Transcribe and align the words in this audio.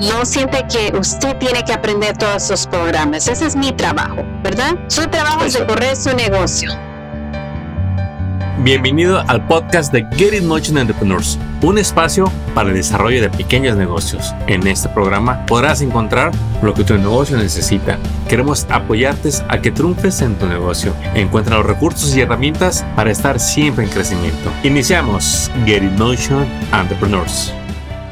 no 0.00 0.24
siente 0.24 0.64
que 0.70 0.96
usted 0.96 1.36
tiene 1.38 1.64
que 1.64 1.72
aprender 1.72 2.16
todos 2.16 2.44
esos 2.44 2.66
programas. 2.66 3.26
Ese 3.28 3.46
es 3.46 3.56
mi 3.56 3.72
trabajo, 3.72 4.24
¿verdad? 4.42 4.76
Su 4.88 5.06
trabajo 5.08 5.44
es 5.44 5.54
de 5.54 5.66
correr 5.66 5.96
su 5.96 6.14
negocio. 6.14 6.70
Bienvenido 8.60 9.20
al 9.28 9.46
podcast 9.46 9.92
de 9.92 10.04
Get 10.16 10.34
It 10.34 10.42
Motion 10.42 10.78
Entrepreneurs, 10.78 11.38
un 11.62 11.78
espacio 11.78 12.30
para 12.54 12.70
el 12.70 12.74
desarrollo 12.74 13.20
de 13.22 13.30
pequeños 13.30 13.76
negocios. 13.76 14.34
En 14.48 14.66
este 14.66 14.88
programa 14.88 15.46
podrás 15.46 15.80
encontrar 15.80 16.32
lo 16.60 16.74
que 16.74 16.82
tu 16.82 16.94
negocio 16.94 17.36
necesita. 17.36 17.98
Queremos 18.28 18.66
apoyarte 18.68 19.30
a 19.48 19.60
que 19.60 19.70
triunfes 19.70 20.22
en 20.22 20.34
tu 20.34 20.46
negocio. 20.46 20.92
Encuentra 21.14 21.56
los 21.58 21.66
recursos 21.66 22.16
y 22.16 22.20
herramientas 22.20 22.84
para 22.96 23.12
estar 23.12 23.38
siempre 23.38 23.84
en 23.84 23.90
crecimiento. 23.90 24.50
Iniciamos 24.64 25.50
Get 25.64 25.84
It 25.84 25.92
Motion 25.92 26.44
Entrepreneurs. 26.72 27.52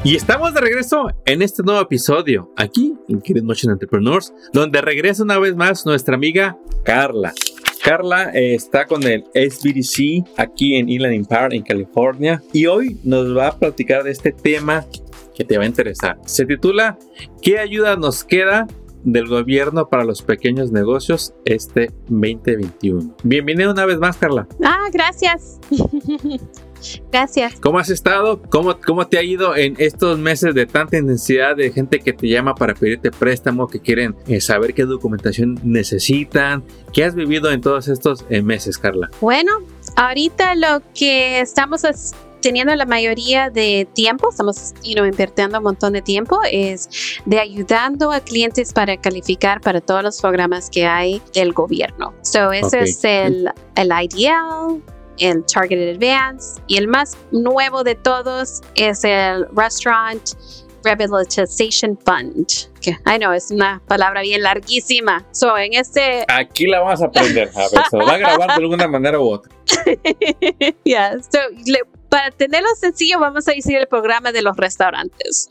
Y 0.03 0.15
estamos 0.15 0.53
de 0.53 0.61
regreso 0.61 1.07
en 1.25 1.41
este 1.41 1.63
nuevo 1.63 1.81
episodio, 1.81 2.51
aquí 2.55 2.93
en 3.09 3.21
It 3.23 3.43
Motion 3.43 3.73
Entrepreneurs, 3.73 4.33
donde 4.53 4.79
regresa 4.79 5.23
una 5.23 5.37
vez 5.37 5.55
más 5.55 5.85
nuestra 5.85 6.15
amiga 6.15 6.57
Carla. 6.83 7.33
Carla 7.83 8.31
eh, 8.33 8.55
está 8.55 8.85
con 8.85 9.03
el 9.03 9.25
SBDC 9.33 10.29
aquí 10.37 10.75
en 10.75 10.89
Inland 10.89 11.15
Empire, 11.15 11.55
en 11.55 11.63
California, 11.63 12.41
y 12.53 12.67
hoy 12.67 12.99
nos 13.03 13.35
va 13.35 13.47
a 13.47 13.57
platicar 13.57 14.03
de 14.03 14.11
este 14.11 14.31
tema 14.31 14.85
que 15.35 15.43
te 15.43 15.57
va 15.57 15.63
a 15.63 15.67
interesar. 15.67 16.17
Se 16.25 16.45
titula 16.45 16.97
¿Qué 17.41 17.59
ayuda 17.59 17.95
nos 17.95 18.23
queda 18.23 18.67
del 19.03 19.27
gobierno 19.27 19.89
para 19.89 20.03
los 20.03 20.21
pequeños 20.21 20.71
negocios 20.71 21.33
este 21.43 21.91
2021? 22.07 23.15
Bienvenida 23.23 23.71
una 23.71 23.85
vez 23.85 23.97
más, 23.97 24.15
Carla. 24.17 24.47
Ah, 24.63 24.87
gracias. 24.91 25.59
Gracias. 27.11 27.59
¿Cómo 27.59 27.79
has 27.79 27.89
estado? 27.89 28.41
¿Cómo, 28.49 28.79
¿Cómo 28.79 29.07
te 29.07 29.17
ha 29.17 29.23
ido 29.23 29.55
en 29.55 29.75
estos 29.77 30.17
meses 30.19 30.53
de 30.53 30.65
tanta 30.65 30.97
intensidad 30.97 31.55
de 31.55 31.71
gente 31.71 31.99
que 31.99 32.13
te 32.13 32.27
llama 32.27 32.55
para 32.55 32.73
pedirte 32.73 33.11
préstamo, 33.11 33.67
que 33.67 33.79
quieren 33.79 34.15
eh, 34.27 34.41
saber 34.41 34.73
qué 34.73 34.83
documentación 34.83 35.59
necesitan? 35.63 36.63
¿Qué 36.93 37.03
has 37.03 37.15
vivido 37.15 37.51
en 37.51 37.61
todos 37.61 37.87
estos 37.87 38.25
eh, 38.29 38.41
meses, 38.41 38.77
Carla? 38.77 39.09
Bueno, 39.21 39.51
ahorita 39.95 40.55
lo 40.55 40.81
que 40.93 41.39
estamos 41.39 41.83
teniendo 42.41 42.75
la 42.75 42.85
mayoría 42.85 43.49
de 43.49 43.87
tiempo, 43.93 44.29
estamos 44.29 44.73
invirtiendo 44.83 45.57
un 45.57 45.63
montón 45.63 45.93
de 45.93 46.01
tiempo, 46.01 46.39
es 46.49 46.89
de 47.25 47.39
ayudando 47.39 48.11
a 48.11 48.19
clientes 48.19 48.73
para 48.73 48.97
calificar 48.97 49.61
para 49.61 49.81
todos 49.81 50.03
los 50.03 50.21
programas 50.21 50.69
que 50.69 50.85
hay 50.85 51.21
del 51.33 51.53
gobierno. 51.53 52.13
So, 52.21 52.51
ese 52.51 52.83
es 52.83 53.03
el, 53.03 53.49
el 53.75 53.91
IDL, 53.91 54.81
el 55.19 55.43
Targeted 55.45 55.95
Advance 55.95 56.61
y 56.67 56.77
el 56.77 56.87
más 56.87 57.17
nuevo 57.31 57.83
de 57.83 57.95
todos 57.95 58.61
es 58.75 59.03
el 59.03 59.47
Restaurant 59.55 60.21
Rehabilitation 60.83 61.97
Fund. 62.05 62.47
Que, 62.81 62.91
I 62.91 63.17
know, 63.17 63.33
es 63.33 63.51
una 63.51 63.81
palabra 63.87 64.21
bien 64.21 64.41
larguísima. 64.41 65.25
So, 65.31 65.57
en 65.57 65.73
este... 65.73 66.23
Aquí 66.27 66.67
la 66.67 66.79
vamos 66.79 67.01
a 67.01 67.05
aprender, 67.05 67.49
a 67.55 67.59
ver, 67.59 67.69
se 67.89 67.97
va 67.97 68.13
a 68.13 68.17
grabar 68.17 68.47
de 68.49 68.63
alguna 68.63 68.87
manera 68.87 69.19
u 69.19 69.29
otra. 69.29 69.51
yeah, 70.85 71.17
so, 71.19 71.39
para 72.09 72.31
tenerlo 72.31 72.69
sencillo, 72.79 73.19
vamos 73.19 73.47
a 73.47 73.51
decir 73.51 73.77
el 73.77 73.87
programa 73.87 74.31
de 74.31 74.41
los 74.41 74.57
restaurantes. 74.57 75.47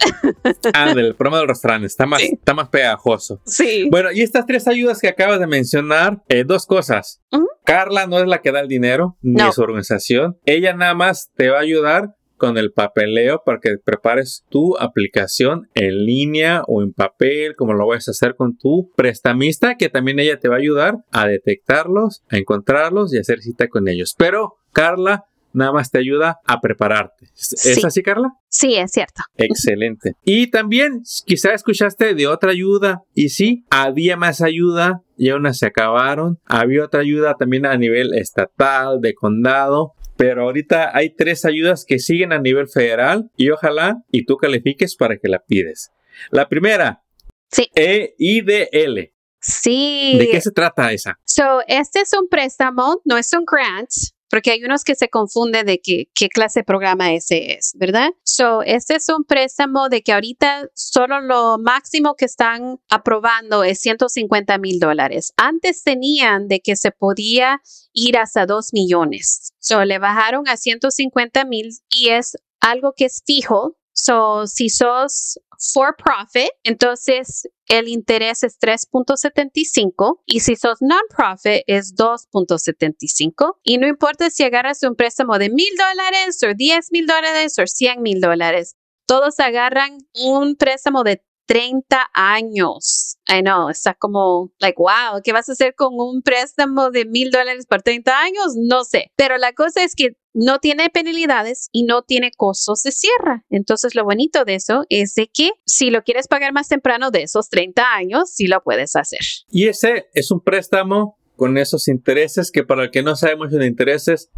ah, 0.74 0.94
del 0.94 1.14
programa 1.14 1.38
de 1.38 1.42
los 1.42 1.48
restaurantes. 1.48 1.92
Está 1.92 2.06
más, 2.06 2.22
está 2.22 2.54
más 2.54 2.68
pegajoso. 2.68 3.40
Sí. 3.44 3.88
Bueno, 3.90 4.10
y 4.12 4.22
estas 4.22 4.46
tres 4.46 4.66
ayudas 4.68 5.00
que 5.00 5.08
acabas 5.08 5.40
de 5.40 5.46
mencionar, 5.46 6.22
eh, 6.28 6.44
dos 6.44 6.66
cosas. 6.66 7.20
Carla 7.64 8.06
no 8.06 8.18
es 8.18 8.26
la 8.26 8.40
que 8.42 8.52
da 8.52 8.60
el 8.60 8.68
dinero, 8.68 9.16
ni 9.22 9.40
su 9.52 9.60
organización. 9.62 10.38
Ella 10.44 10.74
nada 10.74 10.94
más 10.94 11.30
te 11.34 11.50
va 11.50 11.58
a 11.58 11.62
ayudar 11.62 12.14
con 12.36 12.58
el 12.58 12.72
papeleo 12.72 13.42
para 13.44 13.60
que 13.60 13.78
prepares 13.82 14.44
tu 14.50 14.76
aplicación 14.78 15.68
en 15.74 16.04
línea 16.04 16.62
o 16.66 16.82
en 16.82 16.92
papel, 16.92 17.56
como 17.56 17.72
lo 17.74 17.86
vas 17.86 18.08
a 18.08 18.10
hacer 18.10 18.36
con 18.36 18.56
tu 18.56 18.92
prestamista, 18.94 19.76
que 19.76 19.88
también 19.88 20.18
ella 20.18 20.38
te 20.38 20.48
va 20.48 20.56
a 20.56 20.58
ayudar 20.58 20.98
a 21.12 21.26
detectarlos, 21.26 22.22
a 22.28 22.36
encontrarlos 22.36 23.14
y 23.14 23.18
hacer 23.18 23.40
cita 23.40 23.68
con 23.68 23.88
ellos. 23.88 24.14
Pero 24.16 24.58
Carla 24.72 25.24
nada 25.56 25.72
más 25.72 25.90
te 25.90 25.98
ayuda 25.98 26.38
a 26.44 26.60
prepararte. 26.60 27.26
¿Es 27.34 27.84
así, 27.84 28.02
Carla? 28.02 28.28
Sí, 28.48 28.76
es 28.76 28.92
cierto. 28.92 29.22
Excelente. 29.36 30.12
Y 30.24 30.48
también 30.48 31.02
quizá 31.24 31.54
escuchaste 31.54 32.14
de 32.14 32.26
otra 32.26 32.50
ayuda 32.50 33.02
y 33.14 33.30
sí, 33.30 33.64
había 33.70 34.16
más 34.16 34.42
ayuda 34.42 35.02
y 35.16 35.30
aún 35.30 35.52
se 35.54 35.66
acabaron. 35.66 36.38
Había 36.44 36.84
otra 36.84 37.00
ayuda 37.00 37.34
también 37.34 37.64
a 37.66 37.76
nivel 37.76 38.14
estatal, 38.14 39.00
de 39.00 39.14
condado. 39.14 39.94
Pero 40.16 40.44
ahorita 40.44 40.96
hay 40.96 41.10
tres 41.14 41.44
ayudas 41.44 41.84
que 41.86 41.98
siguen 41.98 42.32
a 42.32 42.38
nivel 42.38 42.68
federal 42.68 43.30
y 43.36 43.50
ojalá 43.50 44.02
y 44.10 44.24
tú 44.24 44.36
califiques 44.36 44.96
para 44.96 45.18
que 45.18 45.28
la 45.28 45.40
pides. 45.40 45.90
La 46.30 46.48
primera, 46.48 47.02
sí. 47.50 47.70
EIDL. 47.74 49.12
Sí. 49.40 50.16
¿De 50.18 50.28
qué 50.30 50.40
se 50.40 50.50
trata 50.50 50.92
esa? 50.92 51.18
So, 51.24 51.60
este 51.68 52.00
es 52.00 52.12
un 52.14 52.28
préstamo, 52.28 53.00
no 53.04 53.16
es 53.18 53.32
un 53.32 53.44
grant 53.44 53.90
porque 54.28 54.50
hay 54.50 54.64
unos 54.64 54.84
que 54.84 54.94
se 54.94 55.08
confunden 55.08 55.66
de 55.66 55.80
qué 55.80 56.28
clase 56.28 56.60
de 56.60 56.64
programa 56.64 57.12
ese 57.12 57.54
es, 57.54 57.72
¿verdad? 57.76 58.10
So, 58.24 58.62
este 58.62 58.96
es 58.96 59.08
un 59.08 59.24
préstamo 59.24 59.88
de 59.88 60.02
que 60.02 60.12
ahorita 60.12 60.68
solo 60.74 61.20
lo 61.20 61.58
máximo 61.58 62.14
que 62.14 62.24
están 62.24 62.78
aprobando 62.88 63.64
es 63.64 63.80
150 63.80 64.58
mil 64.58 64.78
dólares. 64.78 65.32
Antes 65.36 65.82
tenían 65.82 66.48
de 66.48 66.60
que 66.60 66.76
se 66.76 66.90
podía 66.90 67.60
ir 67.92 68.18
hasta 68.18 68.46
2 68.46 68.72
millones. 68.72 69.52
So, 69.58 69.84
le 69.84 69.98
bajaron 69.98 70.48
a 70.48 70.56
150 70.56 71.44
mil 71.44 71.70
y 71.90 72.08
es 72.08 72.36
algo 72.60 72.92
que 72.96 73.06
es 73.06 73.22
fijo. 73.24 73.76
So, 73.98 74.46
si 74.46 74.68
sos 74.68 75.40
for 75.72 75.96
profit, 75.96 76.50
entonces 76.64 77.48
el 77.66 77.88
interés 77.88 78.42
es 78.42 78.58
3.75 78.60 80.20
y 80.26 80.40
si 80.40 80.54
sos 80.54 80.78
non-profit 80.82 81.62
es 81.66 81.94
2.75 81.96 83.56
y 83.62 83.78
no 83.78 83.88
importa 83.88 84.28
si 84.28 84.44
agarras 84.44 84.82
un 84.82 84.96
préstamo 84.96 85.38
de 85.38 85.48
mil 85.48 85.74
dólares 85.78 86.42
o 86.42 86.52
10 86.54 86.92
mil 86.92 87.06
dólares 87.06 87.58
o 87.58 87.66
100 87.66 88.02
mil 88.02 88.20
dólares, 88.20 88.76
todos 89.06 89.40
agarran 89.40 89.96
un 90.12 90.56
préstamo 90.56 91.02
de 91.02 91.22
30 91.46 92.10
años. 92.12 93.16
I 93.28 93.40
know, 93.40 93.68
está 93.68 93.94
como, 93.94 94.52
like, 94.58 94.76
wow, 94.78 95.20
¿qué 95.24 95.32
vas 95.32 95.48
a 95.48 95.52
hacer 95.52 95.74
con 95.74 95.94
un 95.94 96.22
préstamo 96.22 96.90
de 96.90 97.04
mil 97.06 97.30
dólares 97.30 97.66
por 97.66 97.82
30 97.82 98.18
años? 98.18 98.54
No 98.56 98.84
sé. 98.84 99.10
Pero 99.16 99.38
la 99.38 99.52
cosa 99.52 99.82
es 99.82 99.94
que 99.94 100.16
no 100.34 100.58
tiene 100.58 100.90
penalidades 100.90 101.68
y 101.72 101.84
no 101.84 102.02
tiene 102.02 102.30
costos 102.36 102.82
de 102.82 102.92
cierre. 102.92 103.42
Entonces, 103.48 103.94
lo 103.94 104.04
bonito 104.04 104.44
de 104.44 104.56
eso 104.56 104.84
es 104.90 105.14
de 105.14 105.28
que 105.28 105.52
si 105.64 105.90
lo 105.90 106.02
quieres 106.02 106.28
pagar 106.28 106.52
más 106.52 106.68
temprano 106.68 107.10
de 107.10 107.22
esos 107.22 107.48
30 107.48 107.94
años, 107.94 108.30
sí 108.30 108.46
lo 108.46 108.62
puedes 108.62 108.96
hacer. 108.96 109.20
Y 109.50 109.68
ese 109.68 110.08
es 110.12 110.30
un 110.30 110.40
préstamo 110.40 111.18
con 111.36 111.56
esos 111.58 111.88
intereses 111.88 112.50
que 112.50 112.64
para 112.64 112.84
el 112.84 112.90
que 112.90 113.02
no 113.02 113.16
sabe 113.16 113.36
mucho 113.36 113.56
de 113.56 113.66
intereses, 113.66 114.30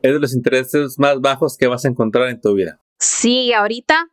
es 0.00 0.12
de 0.12 0.18
los 0.18 0.34
intereses 0.34 0.98
más 0.98 1.20
bajos 1.20 1.56
que 1.56 1.66
vas 1.66 1.84
a 1.84 1.88
encontrar 1.88 2.28
en 2.28 2.40
tu 2.40 2.54
vida. 2.54 2.80
Sí, 2.98 3.52
ahorita 3.52 4.10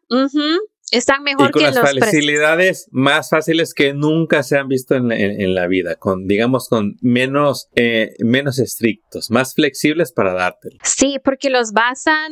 están 0.91 1.23
mejor 1.23 1.49
y 1.49 1.51
con 1.51 1.63
que 1.63 1.71
las 1.71 1.99
facilidades 1.99 2.87
más 2.91 3.29
fáciles 3.29 3.73
que 3.73 3.93
nunca 3.93 4.43
se 4.43 4.57
han 4.57 4.67
visto 4.67 4.95
en, 4.95 5.55
la 5.55 5.67
vida, 5.67 5.95
con 5.95 6.27
digamos 6.27 6.69
con 6.69 6.97
menos 7.01 7.69
eh, 7.75 8.15
menos 8.19 8.59
estrictos, 8.59 9.31
más 9.31 9.53
flexibles 9.55 10.11
para 10.11 10.33
darte. 10.33 10.69
Sí, 10.83 11.17
porque 11.23 11.49
los 11.49 11.71
basan 11.71 12.31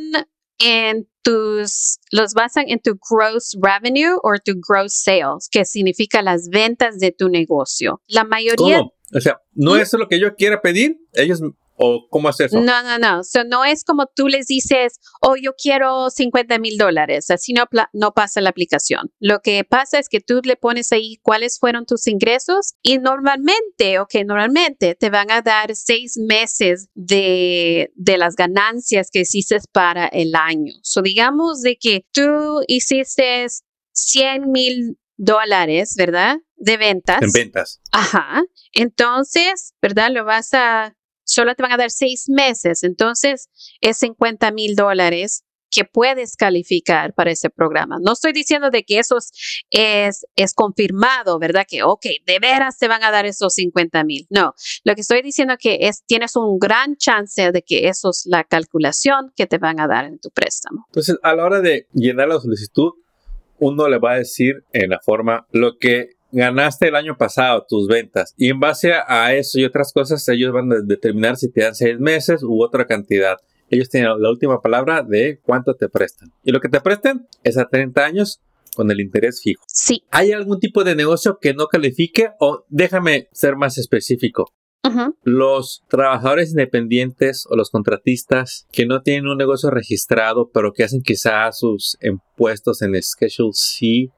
en 0.58 1.08
tus 1.22 1.98
los 2.10 2.32
basan 2.34 2.66
en 2.68 2.80
tu 2.80 2.98
gross 3.10 3.56
revenue 3.60 4.16
o 4.22 4.32
tu 4.44 4.52
gross 4.66 5.02
sales, 5.02 5.48
que 5.50 5.64
significa 5.64 6.22
las 6.22 6.48
ventas 6.48 6.98
de 6.98 7.12
tu 7.12 7.28
negocio. 7.28 8.00
La 8.06 8.24
mayoría 8.24 8.78
¿Cómo? 8.78 8.94
O 9.14 9.20
sea, 9.20 9.38
no 9.52 9.74
¿Mm? 9.74 9.80
es 9.80 9.92
lo 9.92 10.08
que 10.08 10.18
yo 10.18 10.34
quiera 10.34 10.60
pedir, 10.60 10.96
ellos 11.12 11.40
¿O 11.76 12.06
cómo 12.08 12.28
hacer 12.28 12.46
eso? 12.46 12.60
No, 12.60 12.82
no, 12.82 12.98
no. 12.98 13.22
no 13.46 13.64
es 13.64 13.84
como 13.84 14.06
tú 14.06 14.28
les 14.28 14.46
dices, 14.46 15.00
oh, 15.20 15.36
yo 15.36 15.54
quiero 15.60 16.10
50 16.10 16.58
mil 16.58 16.76
dólares. 16.76 17.30
Así 17.30 17.52
no, 17.52 17.64
no 17.92 18.12
pasa 18.12 18.40
la 18.40 18.50
aplicación. 18.50 19.10
Lo 19.18 19.40
que 19.40 19.64
pasa 19.64 19.98
es 19.98 20.08
que 20.08 20.20
tú 20.20 20.40
le 20.44 20.56
pones 20.56 20.92
ahí 20.92 21.18
cuáles 21.22 21.58
fueron 21.58 21.86
tus 21.86 22.06
ingresos 22.06 22.74
y 22.82 22.98
normalmente, 22.98 23.98
ok, 23.98 24.14
normalmente 24.24 24.94
te 24.94 25.10
van 25.10 25.30
a 25.30 25.42
dar 25.42 25.74
seis 25.74 26.16
meses 26.16 26.88
de, 26.94 27.90
de 27.94 28.18
las 28.18 28.36
ganancias 28.36 29.08
que 29.12 29.20
hiciste 29.20 29.54
para 29.72 30.06
el 30.06 30.34
año. 30.34 30.72
So, 30.82 31.02
digamos 31.02 31.60
de 31.60 31.76
que 31.76 32.06
tú 32.12 32.60
hiciste 32.66 33.46
100 33.92 34.50
mil 34.50 34.98
dólares, 35.16 35.94
¿verdad? 35.96 36.38
De 36.56 36.76
ventas. 36.76 37.22
En 37.22 37.30
ventas. 37.32 37.80
Ajá. 37.92 38.42
Entonces, 38.72 39.74
¿verdad? 39.80 40.10
Lo 40.10 40.24
vas 40.24 40.52
a 40.54 40.96
solo 41.24 41.54
te 41.54 41.62
van 41.62 41.72
a 41.72 41.76
dar 41.76 41.90
seis 41.90 42.26
meses, 42.28 42.82
entonces 42.82 43.48
es 43.80 43.98
50 43.98 44.50
mil 44.52 44.74
dólares 44.76 45.44
que 45.74 45.84
puedes 45.84 46.36
calificar 46.36 47.14
para 47.14 47.32
ese 47.32 47.50
programa. 47.50 47.98
No 48.00 48.12
estoy 48.12 48.32
diciendo 48.32 48.70
de 48.70 48.84
que 48.84 49.00
eso 49.00 49.18
es, 49.18 50.24
es, 50.36 50.54
confirmado, 50.54 51.38
¿verdad? 51.40 51.66
Que, 51.68 51.82
ok, 51.82 52.06
de 52.24 52.38
veras 52.38 52.78
te 52.78 52.86
van 52.86 53.02
a 53.02 53.10
dar 53.10 53.26
esos 53.26 53.54
50 53.54 54.04
mil. 54.04 54.26
No, 54.30 54.54
lo 54.84 54.94
que 54.94 55.00
estoy 55.00 55.20
diciendo 55.20 55.56
que 55.58 55.78
es, 55.80 56.04
tienes 56.06 56.36
un 56.36 56.58
gran 56.58 56.96
chance 56.96 57.50
de 57.50 57.62
que 57.62 57.88
eso 57.88 58.10
es 58.10 58.22
la 58.26 58.44
calculación 58.44 59.32
que 59.34 59.46
te 59.46 59.58
van 59.58 59.80
a 59.80 59.88
dar 59.88 60.04
en 60.04 60.20
tu 60.20 60.30
préstamo. 60.30 60.84
Entonces, 60.90 61.16
a 61.22 61.34
la 61.34 61.44
hora 61.44 61.60
de 61.60 61.88
llenar 61.92 62.28
la 62.28 62.38
solicitud, 62.38 62.92
uno 63.58 63.88
le 63.88 63.98
va 63.98 64.12
a 64.12 64.18
decir 64.18 64.64
en 64.72 64.90
la 64.90 65.00
forma 65.00 65.46
lo 65.50 65.78
que 65.78 66.10
ganaste 66.34 66.88
el 66.88 66.96
año 66.96 67.16
pasado, 67.16 67.64
tus 67.68 67.88
ventas. 67.88 68.34
Y 68.36 68.50
en 68.50 68.60
base 68.60 68.92
a 68.92 69.32
eso 69.34 69.58
y 69.58 69.64
otras 69.64 69.92
cosas, 69.92 70.28
ellos 70.28 70.52
van 70.52 70.72
a 70.72 70.80
determinar 70.80 71.36
si 71.36 71.50
te 71.50 71.62
dan 71.62 71.74
seis 71.74 71.98
meses 71.98 72.42
u 72.42 72.62
otra 72.62 72.86
cantidad. 72.86 73.36
Ellos 73.70 73.88
tienen 73.88 74.10
la 74.20 74.30
última 74.30 74.60
palabra 74.60 75.02
de 75.02 75.40
cuánto 75.42 75.74
te 75.74 75.88
prestan. 75.88 76.32
Y 76.42 76.52
lo 76.52 76.60
que 76.60 76.68
te 76.68 76.80
presten 76.80 77.26
es 77.42 77.56
a 77.56 77.68
30 77.68 78.04
años 78.04 78.40
con 78.76 78.90
el 78.90 79.00
interés 79.00 79.40
fijo. 79.42 79.62
Sí. 79.68 80.04
¿Hay 80.10 80.32
algún 80.32 80.58
tipo 80.58 80.84
de 80.84 80.96
negocio 80.96 81.38
que 81.40 81.54
no 81.54 81.68
califique? 81.68 82.30
O 82.40 82.64
déjame 82.68 83.28
ser 83.32 83.56
más 83.56 83.78
específico. 83.78 84.52
Los 85.22 85.82
trabajadores 85.88 86.50
independientes 86.50 87.46
o 87.48 87.56
los 87.56 87.70
contratistas 87.70 88.66
que 88.70 88.84
no 88.84 89.00
tienen 89.00 89.28
un 89.28 89.38
negocio 89.38 89.70
registrado, 89.70 90.50
pero 90.52 90.74
que 90.74 90.84
hacen 90.84 91.00
quizás 91.00 91.58
sus 91.58 91.96
impuestos 92.02 92.82
en 92.82 92.94
Schedule 93.02 93.52
C 93.54 94.10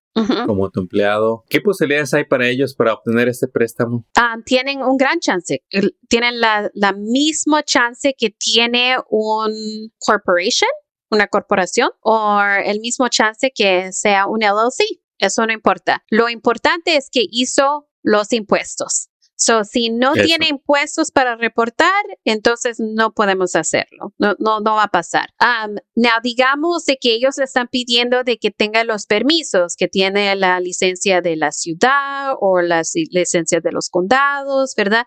como 0.47 0.71
tu 0.71 0.81
empleado. 0.81 1.45
¿Qué 1.49 1.61
posibilidades 1.61 2.15
hay 2.15 2.25
para 2.25 2.49
ellos 2.49 2.75
para 2.75 2.95
obtener 2.95 3.29
este 3.29 3.49
préstamo? 3.49 4.07
Ah, 4.17 4.37
tienen 4.45 4.83
un 4.83 4.97
gran 4.97 5.21
chance. 5.21 5.63
Tienen 6.09 6.41
la, 6.41 6.71
la 6.75 6.93
misma 6.93 7.63
chance 7.63 8.15
que 8.17 8.31
tiene 8.31 8.97
un 9.11 9.93
corporation, 9.99 10.71
una 11.11 11.27
corporación, 11.27 11.91
o 12.01 12.41
el 12.65 12.81
mismo 12.81 13.09
chance 13.09 13.53
que 13.55 13.93
sea 13.93 14.27
un 14.27 14.41
LLC. 14.41 15.01
Eso 15.19 15.47
no 15.47 15.53
importa. 15.53 16.05
Lo 16.11 16.29
importante 16.29 16.97
es 16.97 17.09
que 17.11 17.25
hizo 17.31 17.89
los 18.03 18.33
impuestos. 18.33 19.09
So, 19.37 19.65
si 19.65 19.91
no 19.91 20.15
tiene 20.15 20.49
impuestos 20.49 21.11
para 21.11 21.37
reportar, 21.37 22.03
entonces 22.25 22.79
no 22.81 23.13
podemos 23.13 23.55
hacerlo. 23.55 24.15
No, 24.19 24.35
no, 24.39 24.61
no 24.61 24.77
va 24.77 24.85
a 24.85 24.89
pasar. 24.89 25.29
Um, 25.41 25.77
now, 25.95 26.21
digamos 26.23 26.87
de 26.87 26.97
que 26.99 27.13
ellos 27.13 27.37
le 27.37 27.45
están 27.45 27.69
pidiendo 27.69 28.25
de 28.25 28.39
que 28.39 28.51
tenga 28.51 28.83
los 28.85 29.07
permisos, 29.07 29.77
que 29.77 29.89
tiene 29.89 30.35
la 30.37 30.59
licencia 30.61 31.21
de 31.21 31.37
la 31.37 31.53
ciudad 31.53 32.35
o 32.41 32.63
las 32.63 32.93
licencias 33.11 33.63
de 33.63 33.73
los 33.73 33.91
condados, 33.91 34.75
¿verdad? 34.75 35.05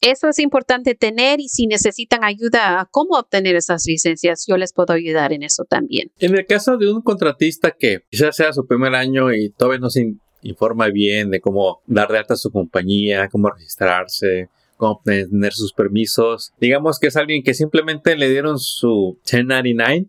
Eso 0.00 0.28
es 0.28 0.38
importante 0.38 0.94
tener 0.94 1.40
y 1.40 1.48
si 1.48 1.66
necesitan 1.66 2.24
ayuda 2.24 2.80
a 2.80 2.86
cómo 2.90 3.18
obtener 3.18 3.56
esas 3.56 3.84
licencias, 3.86 4.44
yo 4.46 4.56
les 4.58 4.72
puedo 4.72 4.92
ayudar 4.92 5.32
en 5.32 5.42
eso 5.42 5.64
también. 5.64 6.10
En 6.18 6.36
el 6.36 6.46
caso 6.46 6.76
de 6.76 6.92
un 6.92 7.00
contratista 7.00 7.70
que 7.70 8.00
quizás 8.10 8.36
sea 8.36 8.52
su 8.52 8.66
primer 8.66 8.94
año 8.94 9.32
y 9.32 9.50
todavía 9.50 9.80
no 9.80 9.88
se 9.88 10.02
informa 10.42 10.88
bien 10.88 11.30
de 11.30 11.40
cómo 11.40 11.82
dar 11.86 12.08
de 12.08 12.18
alta 12.18 12.36
su 12.36 12.50
compañía, 12.50 13.28
cómo 13.28 13.50
registrarse, 13.50 14.48
cómo 14.76 14.92
obtener 14.92 15.52
sus 15.52 15.72
permisos. 15.72 16.52
Digamos 16.60 16.98
que 16.98 17.08
es 17.08 17.16
alguien 17.16 17.42
que 17.42 17.54
simplemente 17.54 18.16
le 18.16 18.28
dieron 18.28 18.58
su 18.58 19.18
1099, 19.30 20.06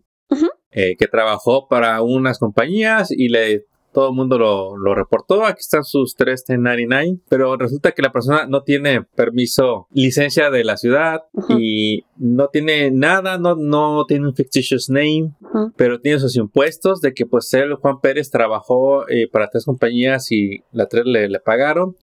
eh, 0.70 0.96
que 0.96 1.06
trabajó 1.06 1.68
para 1.68 2.02
unas 2.02 2.38
compañías 2.38 3.10
y 3.10 3.28
le 3.28 3.66
todo 3.94 4.10
el 4.10 4.14
mundo 4.14 4.38
lo, 4.38 4.94
reportó, 4.94 5.46
aquí 5.46 5.60
están 5.60 5.84
sus 5.84 6.14
3 6.16 6.44
1099, 6.48 7.20
pero 7.28 7.56
resulta 7.56 7.92
que 7.92 8.02
la 8.02 8.12
persona 8.12 8.46
no 8.46 8.62
tiene 8.62 9.02
permiso, 9.02 9.86
licencia 9.92 10.50
de 10.50 10.64
la 10.64 10.76
ciudad 10.76 11.22
y 11.48 12.04
no 12.16 12.48
tiene 12.48 12.90
nada, 12.90 13.38
no, 13.38 13.54
no 13.54 14.04
tiene 14.06 14.26
un 14.26 14.34
fictitious 14.34 14.90
name, 14.90 15.32
pero 15.76 16.00
tiene 16.00 16.18
sus 16.18 16.36
impuestos 16.36 17.00
de 17.00 17.14
que 17.14 17.24
pues 17.24 17.52
él, 17.54 17.74
Juan 17.76 18.00
Pérez, 18.00 18.30
trabajó 18.30 19.08
eh, 19.08 19.28
para 19.30 19.48
tres 19.48 19.64
compañías 19.64 20.30
y 20.32 20.62
las 20.72 20.88
tres 20.88 21.04
le, 21.06 21.28
le 21.28 21.40
pagaron. 21.40 21.96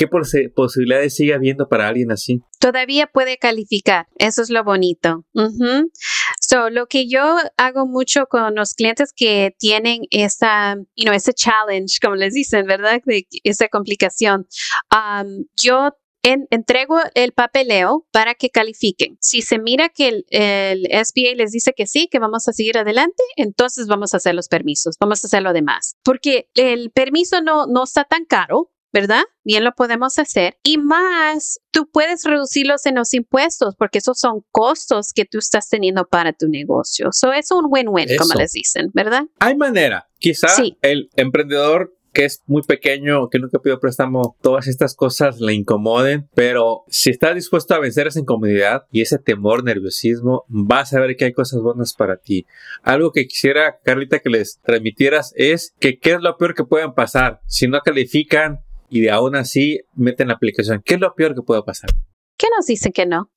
¿Qué 0.00 0.08
posibilidades 0.08 1.14
sigue 1.14 1.34
habiendo 1.34 1.68
para 1.68 1.86
alguien 1.86 2.10
así? 2.10 2.40
Todavía 2.58 3.06
puede 3.06 3.36
calificar, 3.36 4.06
eso 4.16 4.40
es 4.40 4.48
lo 4.48 4.64
bonito. 4.64 5.26
So, 6.40 6.70
lo 6.70 6.86
que 6.86 7.06
yo 7.06 7.36
hago 7.58 7.86
mucho 7.86 8.24
con 8.24 8.54
los 8.54 8.72
clientes 8.72 9.12
que 9.14 9.54
tienen 9.58 10.04
esa, 10.08 10.76
you 10.96 11.04
know, 11.04 11.12
ese 11.12 11.34
challenge, 11.34 11.98
como 12.00 12.16
les 12.16 12.32
dicen, 12.32 12.64
¿verdad? 12.64 13.02
De 13.04 13.26
esa 13.44 13.68
complicación. 13.68 14.46
Um, 14.90 15.44
yo 15.62 15.90
entrego 16.22 16.96
el 17.14 17.32
papeleo 17.32 18.06
para 18.10 18.34
que 18.34 18.48
califiquen. 18.48 19.18
Si 19.20 19.42
se 19.42 19.58
mira 19.58 19.90
que 19.90 20.08
el, 20.08 20.24
el, 20.30 20.86
SBA 20.86 21.34
les 21.36 21.52
dice 21.52 21.74
que 21.76 21.86
sí, 21.86 22.08
que 22.10 22.18
vamos 22.18 22.48
a 22.48 22.54
seguir 22.54 22.78
adelante, 22.78 23.22
entonces 23.36 23.86
vamos 23.86 24.14
a 24.14 24.16
hacer 24.16 24.34
los 24.34 24.48
permisos, 24.48 24.96
vamos 24.98 25.22
a 25.22 25.26
hacer 25.26 25.42
lo 25.42 25.52
demás. 25.52 25.96
Porque 26.02 26.48
el 26.54 26.90
permiso 26.90 27.42
no, 27.42 27.66
no 27.66 27.84
está 27.84 28.04
tan 28.04 28.24
caro, 28.24 28.70
¿verdad? 28.92 29.22
Bien 29.44 29.64
lo 29.64 29.72
podemos 29.72 30.18
hacer. 30.18 30.56
Y 30.62 30.78
más, 30.78 31.60
tú 31.70 31.88
puedes 31.90 32.24
reducirlos 32.24 32.86
en 32.86 32.96
los 32.96 33.14
impuestos 33.14 33.74
porque 33.76 33.98
esos 33.98 34.18
son 34.18 34.44
costos 34.50 35.12
que 35.14 35.24
tú 35.24 35.38
estás 35.38 35.68
teniendo 35.68 36.06
para 36.06 36.32
tu 36.32 36.48
negocio. 36.48 37.08
So, 37.12 37.32
es 37.32 37.50
un 37.50 37.66
win-win, 37.68 38.08
como 38.18 38.34
les 38.34 38.52
dicen, 38.52 38.90
¿verdad? 38.92 39.24
Hay 39.38 39.56
manera. 39.56 40.08
Quizá 40.18 40.48
el 40.82 41.10
emprendedor 41.16 41.94
que 42.12 42.24
es 42.24 42.42
muy 42.46 42.62
pequeño, 42.62 43.28
que 43.28 43.38
nunca 43.38 43.60
pidió 43.60 43.78
préstamo, 43.78 44.36
todas 44.40 44.66
estas 44.66 44.94
cosas 44.94 45.40
le 45.40 45.54
incomoden, 45.54 46.28
pero 46.34 46.84
si 46.88 47.10
está 47.10 47.34
dispuesto 47.34 47.74
a 47.74 47.78
vencer 47.78 48.06
esa 48.06 48.20
incomodidad 48.20 48.82
y 48.90 49.02
ese 49.02 49.18
temor, 49.18 49.64
nerviosismo, 49.64 50.44
vas 50.48 50.92
a 50.92 51.00
ver 51.00 51.16
que 51.16 51.26
hay 51.26 51.32
cosas 51.32 51.60
buenas 51.60 51.94
para 51.94 52.16
ti. 52.16 52.46
Algo 52.82 53.12
que 53.12 53.26
quisiera, 53.26 53.78
Carlita, 53.84 54.18
que 54.18 54.30
les 54.30 54.60
transmitieras 54.60 55.32
es 55.36 55.74
que 55.78 55.98
qué 55.98 56.12
es 56.14 56.20
lo 56.20 56.36
peor 56.36 56.54
que 56.54 56.64
pueden 56.64 56.94
pasar 56.94 57.40
si 57.46 57.68
no 57.68 57.80
califican 57.80 58.60
y 58.90 59.00
de 59.00 59.10
aún 59.10 59.36
así 59.36 59.80
meten 59.94 60.28
la 60.28 60.34
aplicación. 60.34 60.82
¿Qué 60.84 60.94
es 60.94 61.00
lo 61.00 61.14
peor 61.14 61.34
que 61.34 61.42
puede 61.42 61.62
pasar? 61.62 61.90
¿Qué 62.36 62.48
nos 62.56 62.66
dicen 62.66 62.92
que 62.92 63.06
no? 63.06 63.30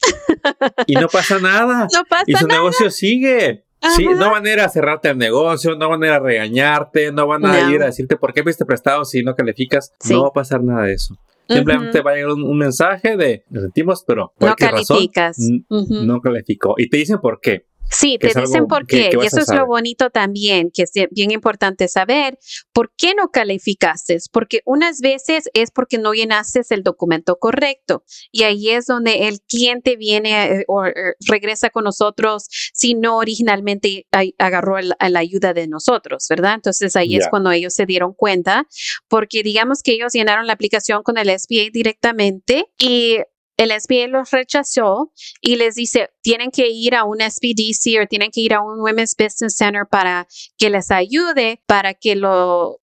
y 0.88 0.96
no 0.96 1.08
pasa 1.08 1.40
nada. 1.40 1.88
No 1.94 2.04
pasa 2.06 2.24
y 2.28 2.34
su 2.34 2.48
negocio 2.48 2.90
sigue. 2.90 3.66
Sí, 3.96 4.06
no 4.06 4.32
van 4.32 4.46
a 4.46 4.54
ir 4.54 4.60
a 4.62 4.70
cerrarte 4.70 5.10
el 5.10 5.18
negocio, 5.18 5.76
no 5.76 5.90
van 5.90 6.04
a 6.04 6.08
ir 6.08 6.14
a 6.14 6.20
regañarte, 6.20 7.12
no 7.12 7.28
van 7.28 7.46
a 7.46 7.70
ir 7.70 7.82
a 7.82 7.88
decirte 7.88 8.16
por 8.16 8.34
qué 8.34 8.42
viste 8.42 8.66
prestado 8.66 9.04
si 9.04 9.24
no 9.24 9.36
calificas. 9.36 9.94
No 10.10 10.24
va 10.24 10.30
a 10.30 10.34
pasar 10.34 10.64
nada 10.64 10.84
de 10.84 10.94
eso. 10.94 11.16
Simplemente 11.50 12.02
va 12.02 12.12
a 12.12 12.16
llegar 12.16 12.32
un, 12.32 12.58
mensaje 12.58 13.18
de, 13.18 13.44
lo 13.50 13.62
sentimos, 13.62 14.06
pero 14.08 14.34
no 14.40 14.56
calificas. 14.56 15.38
no 15.70 16.22
calificó. 16.22 16.76
Y 16.78 16.90
te 16.90 16.98
dicen 16.98 17.20
por 17.20 17.42
qué. 17.42 17.66
Sí, 17.94 18.18
te 18.20 18.28
dicen 18.40 18.68
por 18.68 18.86
qué. 18.88 19.12
y 19.14 19.26
eso 19.26 19.40
es 19.40 19.50
lo 19.54 19.66
bonito 19.66 20.10
también, 20.10 20.72
que 20.74 20.84
es 20.84 20.92
bien 21.12 21.32
importante 21.32 21.88
saber 21.88 22.38
por 22.72 22.92
qué 22.98 23.14
no 23.16 23.30
calificaste. 23.30 24.18
Porque 24.32 24.62
unas 24.66 25.00
veces 25.00 25.50
es 25.54 25.72
porque 25.72 25.98
no 25.98 26.14
llenaste 26.14 26.62
el 26.70 26.84
documento 26.84 27.38
correcto. 27.38 28.04
Y 28.32 28.44
ahí 28.44 28.70
es 28.70 28.86
donde 28.86 29.28
el 29.28 29.42
cliente 29.42 29.96
viene 29.96 30.46
eh, 30.46 30.66
o 30.68 30.86
er, 30.86 31.16
regresa 31.28 31.70
con 31.70 31.84
nosotros 31.84 32.48
si 32.74 32.96
no 32.96 33.18
originalmente 33.18 34.08
agarró 34.38 34.80
la 34.80 35.20
ayuda 35.20 35.54
de 35.54 35.68
nosotros, 35.68 36.26
¿verdad? 36.30 36.56
Entonces 36.56 36.96
ahí 36.96 37.16
es 37.16 37.28
cuando 37.30 37.52
ellos 37.52 37.74
se 37.74 37.86
dieron 37.86 38.14
cuenta, 38.14 38.68
porque 39.08 39.44
digamos 39.44 39.82
que 39.84 39.94
ellos 39.94 40.14
llenaron 40.14 40.48
la 40.48 40.54
aplicación 40.54 41.04
con 41.04 41.18
el 41.18 41.28
SBA 41.28 41.70
directamente 41.72 42.66
y 42.78 43.18
el 43.58 43.72
SBA 43.72 44.08
los 44.08 44.32
rechazó 44.32 45.12
y 45.42 45.56
les 45.56 45.76
dice, 45.76 46.10
tienen 46.22 46.52
que 46.52 46.70
ir 46.70 46.96
a 46.96 47.04
un 47.04 47.20
SBDC 47.20 48.02
o 48.02 48.08
tienen 48.08 48.32
que 48.32 48.42
ir 48.42 48.54
a 48.54 48.62
un 48.62 48.80
Women's 48.80 49.16
Business 49.18 49.56
Center 49.58 49.84
para 49.90 50.28
que 50.58 50.70
les 50.70 50.92
ayude, 50.92 51.62
para 51.66 51.94
que 51.94 52.16
lo 52.16 52.80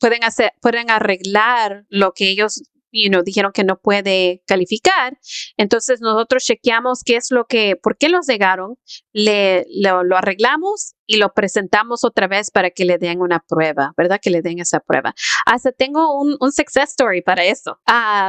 pueden 0.00 0.24
hacer, 0.24 0.52
pueden 0.60 0.90
arreglar 0.90 1.84
lo 1.88 2.12
que 2.12 2.28
ellos 2.28 2.62
you 2.94 3.10
know, 3.10 3.22
dijeron 3.22 3.52
que 3.52 3.64
no 3.64 3.78
puede 3.78 4.42
calificar. 4.46 5.18
Entonces 5.56 6.00
nosotros 6.00 6.44
chequeamos 6.44 7.02
qué 7.04 7.16
es 7.16 7.30
lo 7.30 7.46
que, 7.46 7.76
por 7.76 7.98
qué 7.98 8.08
los 8.08 8.28
negaron, 8.28 8.78
le, 9.12 9.66
lo, 9.68 10.16
arreglamos 10.16 10.94
y 11.06 11.16
lo 11.16 11.34
presentamos 11.34 12.04
otra 12.04 12.28
vez 12.28 12.50
para 12.50 12.70
que 12.70 12.84
le 12.84 12.98
den 12.98 13.20
una 13.20 13.40
prueba, 13.40 13.92
¿verdad? 13.96 14.20
Que 14.22 14.30
le 14.30 14.42
den 14.42 14.60
esa 14.60 14.80
prueba. 14.80 15.14
Hasta 15.44 15.72
tengo 15.72 16.20
un, 16.20 16.36
un 16.40 16.52
success 16.52 16.90
story 16.90 17.20
para 17.20 17.44
eso. 17.44 17.80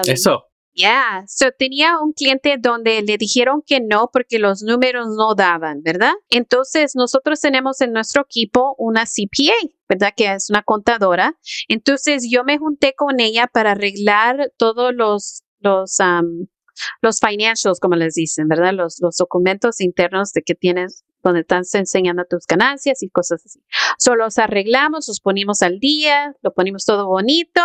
eso. 0.08 0.46
Yeah, 0.77 1.24
so 1.25 1.53
tenía 1.58 2.00
un 2.00 2.12
cliente 2.12 2.58
donde 2.60 3.01
le 3.01 3.17
dijeron 3.17 3.63
que 3.65 3.79
no 3.79 4.10
porque 4.12 4.39
los 4.39 4.62
números 4.62 5.08
no 5.15 5.34
daban, 5.34 5.82
¿verdad? 5.84 6.12
Entonces 6.29 6.96
nosotros 6.96 7.39
tenemos 7.39 7.79
en 7.79 7.94
nuestro 7.94 8.24
equipo 8.24 8.75
una 8.77 9.05
CPA, 9.05 9.53
¿verdad? 9.88 10.12
Que 10.13 10.34
es 10.34 10.50
una 10.50 10.63
contadora. 10.63 11.38
Entonces 11.70 12.27
yo 12.29 12.44
me 12.44 12.58
junté 12.58 12.94
con 12.94 13.22
ella 13.22 13.48
para 13.48 13.72
arreglar 13.72 14.51
todos 14.58 14.94
los, 14.94 15.44
los, 15.60 15.98
los 17.01 17.20
financials, 17.22 17.79
como 17.79 17.96
les 17.96 18.15
dicen, 18.15 18.50
¿verdad? 18.50 18.74
Los, 18.74 18.98
los 19.00 19.15
documentos 19.15 19.79
internos 19.79 20.34
de 20.34 20.41
que 20.41 20.55
tienes 20.55 21.05
donde 21.29 21.41
estás 21.41 21.74
enseñando 21.75 22.24
tus 22.29 22.46
ganancias 22.48 23.03
y 23.03 23.10
cosas 23.10 23.46
así. 23.46 23.60
Solo 23.98 24.25
los 24.25 24.38
arreglamos, 24.38 25.08
los 25.08 25.20
ponemos 25.20 25.62
al 25.62 25.79
día, 25.79 26.34
lo 26.41 26.53
ponemos 26.53 26.86
todo 26.86 27.08
bonito. 27.08 27.62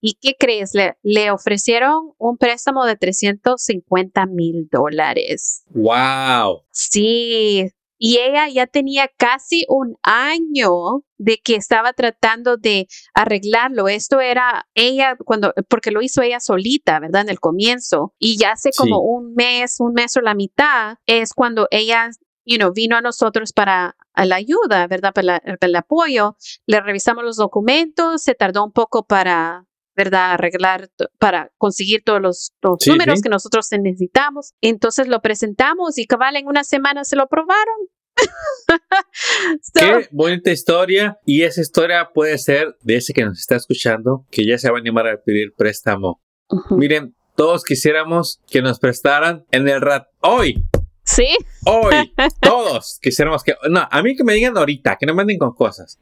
¿Y 0.00 0.14
qué 0.20 0.34
crees? 0.38 0.74
Le, 0.74 0.96
le 1.02 1.30
ofrecieron 1.30 2.12
un 2.18 2.36
préstamo 2.36 2.84
de 2.84 2.96
350 2.96 4.26
mil 4.26 4.68
dólares. 4.70 5.64
¡Wow! 5.70 6.62
Sí. 6.70 7.72
Y 8.00 8.18
ella 8.18 8.48
ya 8.48 8.68
tenía 8.68 9.10
casi 9.18 9.64
un 9.68 9.96
año 10.02 11.02
de 11.16 11.38
que 11.38 11.56
estaba 11.56 11.92
tratando 11.92 12.56
de 12.56 12.86
arreglarlo. 13.12 13.88
Esto 13.88 14.20
era 14.20 14.68
ella 14.74 15.16
cuando, 15.24 15.52
porque 15.68 15.90
lo 15.90 16.00
hizo 16.00 16.22
ella 16.22 16.38
solita, 16.38 17.00
¿verdad? 17.00 17.22
En 17.22 17.30
el 17.30 17.40
comienzo. 17.40 18.14
Y 18.18 18.38
ya 18.38 18.52
hace 18.52 18.70
como 18.76 19.00
un 19.00 19.34
mes, 19.34 19.80
un 19.80 19.94
mes 19.94 20.16
o 20.16 20.20
la 20.20 20.34
mitad, 20.34 20.98
es 21.06 21.34
cuando 21.34 21.66
ella 21.72 22.10
you 22.48 22.56
know, 22.56 22.72
vino 22.72 22.96
a 22.96 23.00
nosotros 23.00 23.52
para 23.52 23.96
la 24.16 24.36
ayuda, 24.36 24.86
¿verdad? 24.88 25.12
Para, 25.12 25.42
el 25.60 25.76
apoyo. 25.76 26.36
Le 26.66 26.80
revisamos 26.80 27.22
los 27.22 27.36
documentos, 27.36 28.22
se 28.22 28.34
tardó 28.34 28.64
un 28.64 28.72
poco 28.72 29.06
para, 29.06 29.66
¿verdad? 29.94 30.32
Arreglar, 30.32 30.88
para 31.18 31.52
conseguir 31.58 32.02
todos 32.04 32.20
los, 32.20 32.52
números 32.86 33.20
que 33.20 33.28
nosotros 33.28 33.68
necesitamos. 33.70 34.54
Entonces 34.62 35.08
lo 35.08 35.20
presentamos 35.20 35.98
y 35.98 36.06
cabal 36.06 36.36
en 36.36 36.46
una 36.46 36.64
semana 36.64 37.04
se 37.04 37.16
lo 37.16 37.24
aprobaron. 37.24 37.76
Qué 39.74 40.08
bonita 40.10 40.50
historia. 40.50 41.18
Y 41.26 41.42
esa 41.42 41.60
historia 41.60 42.08
puede 42.12 42.38
ser 42.38 42.76
de 42.80 42.96
ese 42.96 43.12
que 43.12 43.24
nos 43.24 43.38
está 43.38 43.56
escuchando, 43.56 44.24
que 44.30 44.46
ya 44.46 44.56
se 44.56 44.70
va 44.70 44.78
a 44.78 44.80
animar 44.80 45.06
a 45.06 45.20
pedir 45.20 45.52
préstamo. 45.54 46.22
Miren, 46.70 47.14
todos 47.36 47.62
quisiéramos 47.62 48.40
que 48.48 48.62
nos 48.62 48.80
prestaran 48.80 49.44
en 49.50 49.68
el 49.68 49.82
RAT 49.82 50.06
hoy. 50.22 50.64
Sí. 51.18 51.36
Hoy, 51.66 52.12
todos 52.40 53.00
quisiéramos 53.02 53.42
que. 53.42 53.54
No, 53.68 53.88
a 53.90 54.02
mí 54.02 54.14
que 54.14 54.22
me 54.22 54.34
digan 54.34 54.56
ahorita, 54.56 54.96
que 54.96 55.06
no 55.06 55.14
manden 55.14 55.38
con 55.38 55.52
cosas. 55.52 55.98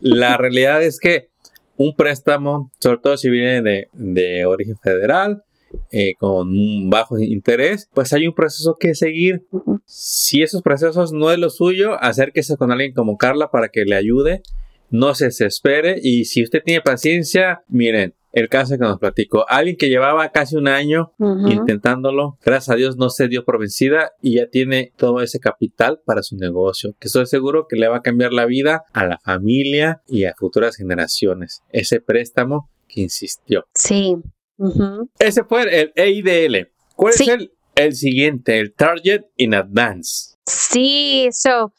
La 0.00 0.36
realidad 0.38 0.82
es 0.82 1.00
que 1.00 1.30
un 1.76 1.96
préstamo, 1.96 2.70
sobre 2.78 2.98
todo 2.98 3.16
si 3.16 3.28
viene 3.28 3.60
de, 3.60 3.88
de 3.92 4.46
origen 4.46 4.76
federal, 4.76 5.42
eh, 5.90 6.14
con 6.18 6.48
un 6.48 6.90
bajo 6.90 7.18
interés, 7.18 7.88
pues 7.92 8.12
hay 8.12 8.28
un 8.28 8.34
proceso 8.34 8.76
que 8.78 8.94
seguir. 8.94 9.46
Si 9.84 10.42
esos 10.42 10.62
procesos 10.62 11.12
no 11.12 11.32
es 11.32 11.38
lo 11.38 11.50
suyo, 11.50 12.00
acérquese 12.00 12.56
con 12.56 12.70
alguien 12.70 12.92
como 12.92 13.16
Carla 13.16 13.50
para 13.50 13.68
que 13.68 13.84
le 13.84 13.96
ayude. 13.96 14.42
No 14.90 15.14
se 15.14 15.26
desespere 15.26 15.98
y 16.00 16.26
si 16.26 16.44
usted 16.44 16.62
tiene 16.62 16.82
paciencia, 16.82 17.62
miren, 17.66 18.14
el 18.32 18.48
caso 18.48 18.74
que 18.74 18.84
nos 18.84 18.98
platicó, 18.98 19.48
alguien 19.48 19.76
que 19.76 19.88
llevaba 19.88 20.30
casi 20.30 20.56
un 20.56 20.68
año 20.68 21.12
intentándolo, 21.18 22.38
gracias 22.44 22.70
a 22.70 22.76
Dios 22.76 22.96
no 22.96 23.10
se 23.10 23.28
dio 23.28 23.44
por 23.44 23.58
vencida 23.58 24.12
y 24.20 24.36
ya 24.36 24.48
tiene 24.48 24.92
todo 24.96 25.20
ese 25.20 25.38
capital 25.38 26.00
para 26.04 26.22
su 26.22 26.36
negocio, 26.36 26.94
que 26.98 27.08
estoy 27.08 27.26
seguro 27.26 27.66
que 27.68 27.76
le 27.76 27.88
va 27.88 27.98
a 27.98 28.02
cambiar 28.02 28.32
la 28.32 28.46
vida 28.46 28.84
a 28.92 29.06
la 29.06 29.18
familia 29.18 30.02
y 30.06 30.24
a 30.24 30.34
futuras 30.36 30.76
generaciones. 30.76 31.62
Ese 31.70 32.00
préstamo 32.00 32.70
que 32.88 33.02
insistió. 33.02 33.66
Sí, 33.74 34.16
ese 35.18 35.44
fue 35.44 35.62
el 35.62 35.92
EIDL. 35.94 36.70
¿Cuál 36.94 37.14
es 37.14 37.28
el, 37.28 37.52
el 37.74 37.94
siguiente? 37.94 38.58
El 38.58 38.74
Target 38.74 39.22
in 39.36 39.54
Advance. 39.54 40.36
Sí, 40.46 41.28
so, 41.32 41.72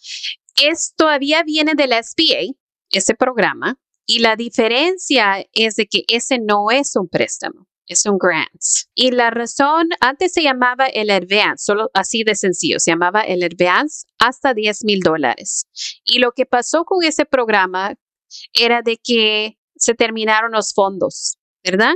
esto 0.61 0.93
todavía 0.97 1.43
viene 1.43 1.73
del 1.75 1.91
SBA, 1.91 2.55
ese 2.91 3.15
programa, 3.15 3.77
y 4.05 4.19
la 4.19 4.35
diferencia 4.35 5.45
es 5.53 5.75
de 5.75 5.87
que 5.87 6.03
ese 6.07 6.39
no 6.39 6.71
es 6.71 6.95
un 6.95 7.07
préstamo, 7.07 7.67
es 7.87 8.05
un 8.05 8.17
grant. 8.17 8.61
Y 8.93 9.11
la 9.11 9.29
razón, 9.29 9.89
antes 9.99 10.33
se 10.33 10.43
llamaba 10.43 10.87
el 10.87 11.09
advance, 11.09 11.63
solo 11.65 11.89
así 11.93 12.23
de 12.23 12.35
sencillo, 12.35 12.79
se 12.79 12.91
llamaba 12.91 13.21
el 13.21 13.43
advance 13.43 14.05
hasta 14.19 14.53
10 14.53 14.83
mil 14.83 14.99
dólares. 14.99 15.67
Y 16.03 16.19
lo 16.19 16.31
que 16.31 16.45
pasó 16.45 16.83
con 16.85 17.03
ese 17.03 17.25
programa 17.25 17.95
era 18.53 18.81
de 18.81 18.97
que 19.01 19.57
se 19.75 19.93
terminaron 19.93 20.51
los 20.51 20.73
fondos, 20.73 21.37
¿verdad? 21.63 21.93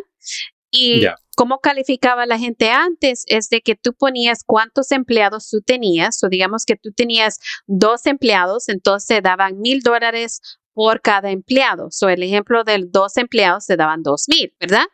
Y 0.69 1.05
cómo 1.35 1.59
calificaba 1.59 2.25
la 2.25 2.37
gente 2.39 2.69
antes 2.69 3.23
es 3.27 3.49
de 3.49 3.61
que 3.61 3.75
tú 3.75 3.93
ponías 3.93 4.43
cuántos 4.45 4.91
empleados 4.91 5.49
tú 5.49 5.61
tenías, 5.61 6.21
o 6.23 6.29
digamos 6.29 6.65
que 6.65 6.75
tú 6.75 6.91
tenías 6.91 7.39
dos 7.67 8.05
empleados, 8.05 8.69
entonces 8.69 9.21
daban 9.23 9.59
mil 9.59 9.81
dólares 9.81 10.41
por 10.77 11.01
cada 11.01 11.31
empleado. 11.31 11.87
So, 11.89 12.07
el 12.07 12.21
ejemplo 12.21 12.63
de 12.63 12.85
dos 12.87 13.17
empleados 13.17 13.65
te 13.65 13.75
daban 13.75 14.03
dos 14.03 14.25
mil, 14.27 14.53
¿verdad? 14.59 14.85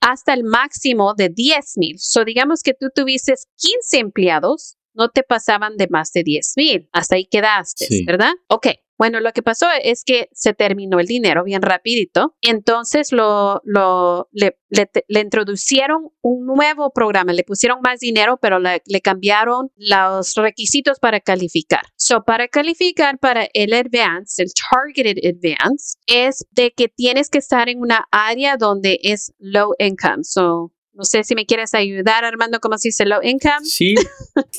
Hasta 0.00 0.32
el 0.32 0.44
máximo 0.44 1.14
de 1.16 1.30
diez 1.30 1.72
mil. 1.74 1.96
So, 1.98 2.24
digamos 2.24 2.62
que 2.62 2.74
tú 2.74 2.90
tuvieses 2.94 3.48
15 3.56 3.98
empleados, 3.98 4.76
no 4.94 5.08
te 5.08 5.24
pasaban 5.24 5.76
de 5.78 5.88
más 5.90 6.12
de 6.12 6.22
diez 6.22 6.52
mil. 6.56 6.88
Hasta 6.92 7.16
ahí 7.16 7.26
quedaste, 7.26 7.88
¿verdad? 8.06 8.34
Ok. 8.46 8.68
Bueno, 8.98 9.18
lo 9.20 9.32
que 9.32 9.42
pasó 9.42 9.66
es 9.82 10.04
que 10.04 10.28
se 10.32 10.54
terminó 10.54 11.00
el 11.00 11.06
dinero 11.06 11.44
bien 11.44 11.60
rapidito, 11.60 12.34
entonces 12.40 13.12
lo, 13.12 13.60
lo 13.64 14.28
le, 14.32 14.56
le, 14.70 15.20
introducieron 15.20 16.12
un 16.22 16.46
nuevo 16.46 16.90
programa, 16.94 17.34
le 17.34 17.44
pusieron 17.44 17.80
más 17.82 18.00
dinero, 18.00 18.38
pero 18.40 18.58
le, 18.58 18.82
le, 18.86 19.02
cambiaron 19.02 19.70
los 19.76 20.34
requisitos 20.36 20.98
para 20.98 21.20
calificar. 21.20 21.82
So, 22.08 22.22
para 22.22 22.46
calificar 22.46 23.18
para 23.18 23.48
el 23.52 23.72
Advance, 23.72 24.40
el 24.40 24.50
Targeted 24.54 25.18
Advance, 25.24 25.98
es 26.06 26.46
de 26.52 26.70
que 26.70 26.86
tienes 26.86 27.28
que 27.30 27.38
estar 27.38 27.68
en 27.68 27.80
una 27.80 28.06
área 28.12 28.56
donde 28.56 29.00
es 29.02 29.32
low 29.40 29.72
income. 29.80 30.22
So, 30.22 30.70
no 30.92 31.02
sé 31.02 31.24
si 31.24 31.34
me 31.34 31.46
quieres 31.46 31.74
ayudar, 31.74 32.24
Armando, 32.24 32.60
cómo 32.60 32.78
se 32.78 32.90
dice 32.90 33.06
low 33.06 33.18
income. 33.24 33.64
Sí, 33.64 33.96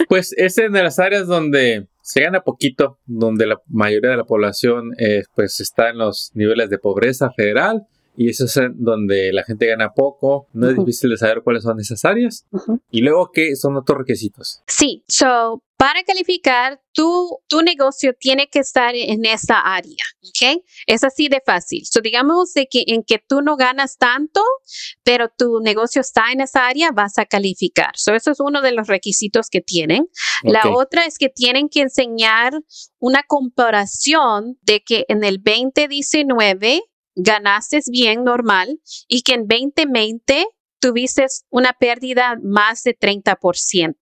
pues 0.09 0.33
es 0.35 0.57
en 0.57 0.73
las 0.73 0.99
áreas 0.99 1.25
donde 1.25 1.87
se 2.01 2.19
gana 2.19 2.41
poquito, 2.41 2.99
donde 3.05 3.47
la 3.47 3.61
mayoría 3.69 4.09
de 4.09 4.17
la 4.17 4.25
población 4.25 4.91
eh, 4.99 5.23
pues 5.33 5.61
está 5.61 5.91
en 5.91 5.99
los 5.99 6.31
niveles 6.33 6.69
de 6.69 6.79
pobreza 6.79 7.31
federal 7.31 7.87
y 8.17 8.29
eso 8.29 8.43
es 8.43 8.59
donde 8.73 9.31
la 9.31 9.43
gente 9.43 9.67
gana 9.67 9.93
poco, 9.93 10.47
no 10.51 10.67
es 10.67 10.75
difícil 10.75 11.11
de 11.11 11.17
saber 11.17 11.43
cuáles 11.43 11.63
son 11.63 11.79
esas 11.79 12.03
áreas. 12.03 12.47
Y 12.89 13.01
luego, 13.01 13.29
¿qué 13.31 13.55
son 13.55 13.77
otros 13.77 13.99
requisitos? 13.99 14.63
Sí, 14.65 15.03
so, 15.07 15.61
para 15.77 16.03
calificar, 16.03 16.81
tu, 16.91 17.39
tu 17.47 17.61
negocio 17.61 18.15
tiene 18.19 18.49
que 18.49 18.59
estar 18.59 18.95
en 18.95 19.25
esa 19.25 19.59
área, 19.59 20.03
¿ok? 20.21 20.63
Es 20.87 21.03
así 21.03 21.29
de 21.29 21.41
fácil. 21.45 21.83
So, 21.85 22.01
digamos 22.01 22.53
de 22.53 22.67
que 22.67 22.83
en 22.87 23.03
que 23.03 23.19
tú 23.19 23.41
no 23.43 23.55
ganas 23.55 23.97
tanto, 23.97 24.41
pero 25.03 25.29
tu 25.29 25.59
negocio 25.59 26.01
está 26.01 26.31
en 26.31 26.41
esa 26.41 26.65
área, 26.65 26.89
vas 26.91 27.19
a 27.19 27.25
calificar. 27.25 27.91
So, 27.95 28.15
eso 28.15 28.31
es 28.31 28.39
uno 28.39 28.61
de 28.61 28.71
los 28.71 28.87
requisitos 28.87 29.49
que 29.51 29.61
tienen. 29.61 30.07
La 30.43 30.67
otra 30.71 31.05
es 31.05 31.19
que 31.19 31.29
tienen 31.29 31.69
que 31.69 31.81
enseñar 31.81 32.53
una 32.97 33.21
comparación 33.21 34.57
de 34.63 34.81
que 34.81 35.05
en 35.09 35.23
el 35.23 35.43
2019 35.43 36.81
ganaste 37.15 37.81
bien 37.91 38.23
normal 38.23 38.79
y 39.07 39.21
que 39.21 39.33
en 39.33 39.47
2020 39.47 40.47
tuviste 40.79 41.25
una 41.51 41.73
pérdida 41.73 42.35
más 42.41 42.81
de 42.81 42.97
30%. 42.97 43.95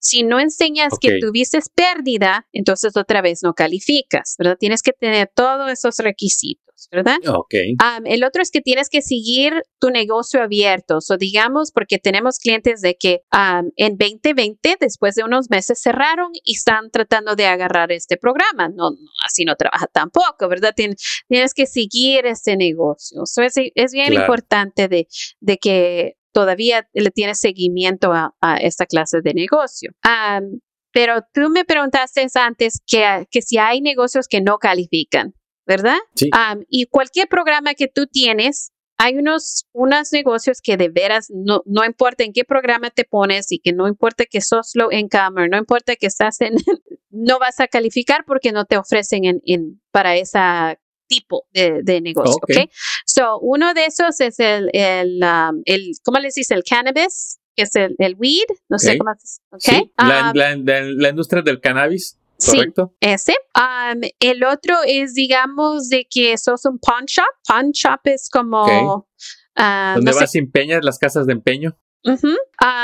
Si 0.00 0.22
no 0.22 0.40
enseñas 0.40 0.94
que 1.00 1.18
tuviste 1.20 1.60
pérdida, 1.74 2.46
entonces 2.52 2.96
otra 2.96 3.22
vez 3.22 3.40
no 3.42 3.54
calificas, 3.54 4.34
¿verdad? 4.38 4.56
Tienes 4.58 4.82
que 4.82 4.92
tener 4.92 5.30
todos 5.34 5.70
esos 5.70 5.96
requisitos. 5.98 6.70
¿verdad? 6.90 7.16
Ok. 7.28 7.54
el 8.04 8.24
otro 8.24 8.42
es 8.42 8.50
que 8.50 8.60
tienes 8.60 8.88
que 8.88 9.02
seguir 9.02 9.62
tu 9.78 9.90
negocio 9.90 10.42
abierto. 10.42 10.98
O 10.98 11.16
digamos, 11.16 11.72
porque 11.72 11.98
tenemos 11.98 12.38
clientes 12.38 12.80
de 12.80 12.96
que 12.96 13.22
en 13.76 13.96
2020, 13.98 14.76
después 14.80 15.14
de 15.14 15.24
unos 15.24 15.50
meses, 15.50 15.80
cerraron 15.80 16.30
y 16.44 16.54
están 16.54 16.90
tratando 16.90 17.36
de 17.36 17.46
agarrar 17.46 17.92
este 17.92 18.16
programa. 18.16 18.68
No, 18.68 18.90
así 19.24 19.44
no 19.44 19.56
trabaja 19.56 19.86
tampoco, 19.86 20.48
¿verdad? 20.48 20.74
tienes 20.74 21.54
que 21.54 21.66
seguir 21.66 22.26
este 22.26 22.56
negocio. 22.56 23.22
es, 23.24 23.54
es, 23.56 23.92
bien 23.92 24.12
importante 24.12 24.88
de, 24.88 25.08
de 25.40 25.58
que 25.58 26.16
todavía 26.32 26.88
le 26.92 27.10
tienes 27.10 27.40
seguimiento 27.40 28.12
a, 28.12 28.32
esta 28.60 28.86
clase 28.86 29.20
de 29.22 29.34
negocio. 29.34 29.92
pero 30.92 31.22
tú 31.32 31.48
me 31.50 31.64
preguntaste 31.64 32.26
antes 32.34 32.82
que, 32.86 33.26
que 33.30 33.42
si 33.42 33.58
hay 33.58 33.80
negocios 33.80 34.26
que 34.28 34.40
no 34.40 34.58
califican. 34.58 35.34
¿verdad? 35.66 35.98
Sí. 36.16 36.28
y 36.68 36.86
cualquier 36.86 37.28
programa 37.28 37.74
que 37.74 37.86
tú 37.86 38.08
tienes, 38.08 38.72
hay 38.98 39.16
unos, 39.16 39.66
unos 39.72 40.12
negocios 40.12 40.60
que 40.60 40.76
de 40.76 40.88
veras 40.88 41.28
no, 41.30 41.62
no 41.64 41.84
importa 41.84 42.24
en 42.24 42.32
qué 42.32 42.44
programa 42.44 42.90
te 42.90 43.04
pones 43.04 43.50
y 43.52 43.60
que 43.60 43.72
no 43.72 43.88
importa 43.88 44.24
que 44.26 44.40
sos 44.40 44.72
low 44.74 44.90
income, 44.90 45.48
no 45.48 45.56
importa 45.56 45.96
que 45.96 46.06
estás 46.06 46.40
en, 46.40 46.54
no 47.10 47.38
vas 47.38 47.60
a 47.60 47.68
calificar 47.68 48.24
porque 48.26 48.52
no 48.52 48.64
te 48.64 48.76
ofrecen 48.76 49.24
en, 49.24 49.40
en 49.46 49.80
para 49.90 50.16
ese 50.16 50.78
tipo 51.10 51.46
de, 51.52 51.80
de 51.82 52.00
negocio, 52.00 52.38
okay. 52.42 52.70
So, 53.04 53.40
uno 53.40 53.74
de 53.74 53.86
esos 53.86 54.20
es 54.20 54.38
el, 54.38 54.70
el, 54.72 55.20
el 55.64 55.90
¿cómo 56.04 56.20
les 56.20 56.34
dice? 56.34 56.54
El 56.54 56.62
cannabis, 56.62 57.40
que 57.56 57.64
es 57.64 57.74
el, 57.74 57.96
el 57.98 58.14
weed, 58.16 58.46
no 58.68 58.78
sé 58.78 58.96
cómo 58.96 59.12
se 59.18 59.40
okay. 59.50 59.92
la, 59.98 60.32
la, 60.32 61.08
industria 61.08 61.42
del 61.42 61.60
cannabis. 61.60 62.16
¿Correcto? 62.46 62.94
Sí, 63.02 63.08
ese. 63.08 63.34
el 64.20 64.44
otro 64.44 64.76
es, 64.86 65.12
digamos, 65.12 65.90
de 65.90 66.06
que 66.08 66.38
sos 66.38 66.64
un 66.64 66.78
pawn 66.78 67.04
shop. 67.04 67.26
Pawn 67.46 67.72
shop 67.72 68.00
es 68.04 68.30
como... 68.30 69.06
Uh, 69.58 69.94
Donde 69.96 70.12
vas 70.12 70.34
y 70.34 70.38
empeñas 70.38 70.82
las 70.82 70.98
casas 70.98 71.26
de 71.26 71.34
empeño. 71.34 71.76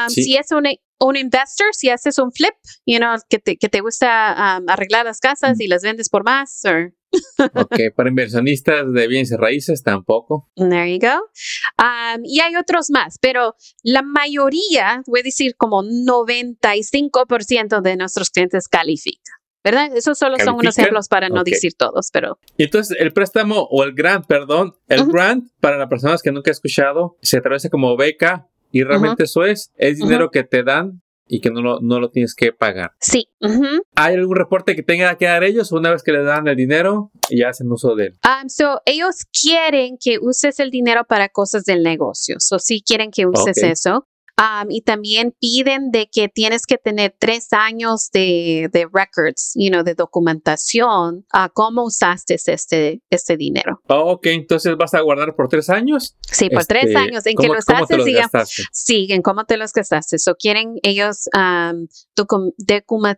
Si 0.08 0.36
es 0.36 0.50
un, 0.50 0.64
un 0.98 1.16
investor, 1.16 1.68
si 1.72 1.88
haces 1.88 2.18
un 2.18 2.32
flip, 2.32 2.54
you 2.84 2.98
know, 2.98 3.16
que 3.30 3.38
te, 3.38 3.56
que 3.56 3.68
te 3.68 3.80
gusta 3.80 4.56
arreglar 4.56 5.06
las 5.06 5.20
casas 5.20 5.58
y 5.60 5.68
las 5.68 5.82
vendes 5.82 6.08
por 6.08 6.24
más. 6.24 6.62
Ok, 7.54 7.76
para 7.96 8.08
inversionistas 8.08 8.92
de 8.92 9.06
bienes 9.08 9.30
y 9.32 9.36
raíces 9.36 9.82
tampoco. 9.82 10.50
There 10.56 10.92
you 10.92 10.98
go. 10.98 11.30
y 12.24 12.40
hay 12.40 12.56
otros 12.56 12.90
más, 12.90 13.18
pero 13.20 13.54
la 13.82 14.02
mayoría, 14.02 15.02
voy 15.06 15.20
a 15.20 15.22
decir 15.22 15.56
como 15.56 15.82
95% 15.82 17.80
de 17.80 17.96
nuestros 17.96 18.30
clientes 18.30 18.68
califican. 18.68 19.36
¿verdad? 19.66 19.96
Esos 19.96 20.16
solo 20.16 20.36
son 20.38 20.54
unos 20.54 20.78
ejemplos 20.78 21.08
para 21.08 21.28
no 21.28 21.42
decir 21.42 21.72
todos, 21.76 22.10
pero... 22.12 22.38
Entonces 22.56 22.96
el 23.00 23.12
préstamo 23.12 23.66
o 23.68 23.82
el 23.82 23.94
grant, 23.94 24.24
perdón, 24.24 24.76
el 24.86 25.06
grant 25.06 25.50
para 25.60 25.76
las 25.76 25.88
personas 25.88 26.22
que 26.22 26.30
nunca 26.30 26.50
he 26.50 26.52
escuchado 26.52 27.18
se 27.20 27.40
traduce 27.40 27.68
como 27.68 27.96
beca 27.96 28.46
y 28.70 28.84
realmente 28.84 29.24
eso 29.24 29.44
es, 29.44 29.72
es 29.76 29.98
dinero 29.98 30.30
que 30.30 30.44
te 30.44 30.62
dan 30.62 31.02
y 31.28 31.40
que 31.40 31.50
no 31.50 31.60
lo, 31.60 31.80
no 31.80 32.00
lo 32.00 32.10
tienes 32.10 32.34
que 32.34 32.52
pagar. 32.52 32.92
Sí. 33.00 33.28
¿Hay 33.94 34.14
algún 34.14 34.36
reporte 34.36 34.74
que 34.76 34.82
tengan 34.82 35.16
que 35.16 35.26
dar 35.26 35.44
ellos 35.44 35.72
una 35.72 35.90
vez 35.90 36.02
que 36.02 36.12
les 36.12 36.24
dan 36.24 36.46
el 36.48 36.56
dinero 36.56 37.10
y 37.28 37.42
hacen 37.42 37.70
uso 37.70 37.94
de 37.94 38.06
él? 38.06 38.18
Um, 38.24 38.48
so, 38.48 38.80
ellos 38.84 39.26
quieren 39.32 39.96
que 40.00 40.18
uses 40.20 40.60
el 40.60 40.70
dinero 40.70 41.04
para 41.04 41.28
cosas 41.28 41.64
del 41.64 41.82
negocio. 41.82 42.36
So, 42.38 42.58
sí 42.58 42.82
quieren 42.86 43.10
que 43.10 43.26
uses 43.26 43.56
eso. 43.58 44.06
Um, 44.38 44.70
y 44.70 44.82
también 44.82 45.34
piden 45.40 45.90
de 45.90 46.08
que 46.12 46.28
tienes 46.28 46.66
que 46.66 46.76
tener 46.76 47.16
tres 47.18 47.48
años 47.52 48.10
de, 48.12 48.68
de 48.70 48.86
records, 48.92 49.52
you 49.54 49.70
know, 49.70 49.82
de 49.82 49.94
documentación 49.94 51.24
a 51.32 51.48
cómo 51.48 51.84
usaste 51.84 52.34
este, 52.34 53.00
este 53.10 53.36
dinero. 53.38 53.80
Oh, 53.88 54.12
ok, 54.12 54.26
entonces 54.26 54.76
vas 54.76 54.92
a 54.94 55.00
guardar 55.00 55.34
por 55.34 55.48
tres 55.48 55.70
años. 55.70 56.16
Sí, 56.20 56.50
por 56.50 56.66
tres 56.66 56.84
Este, 56.86 56.96
años. 56.98 57.24
En 57.26 57.32
que 57.36 57.46
¿cómo- 57.46 57.54
los 57.54 57.64
haces, 57.66 58.04
digamos, 58.04 58.30
gastaste? 58.32 58.62
siguen 58.72 59.22
cómo 59.22 59.44
te 59.44 59.56
los 59.56 59.72
gastaste. 59.72 60.18
So, 60.18 60.34
quieren 60.34 60.74
ellos, 60.82 61.28
um, 61.34 61.86
docu- 62.14 62.52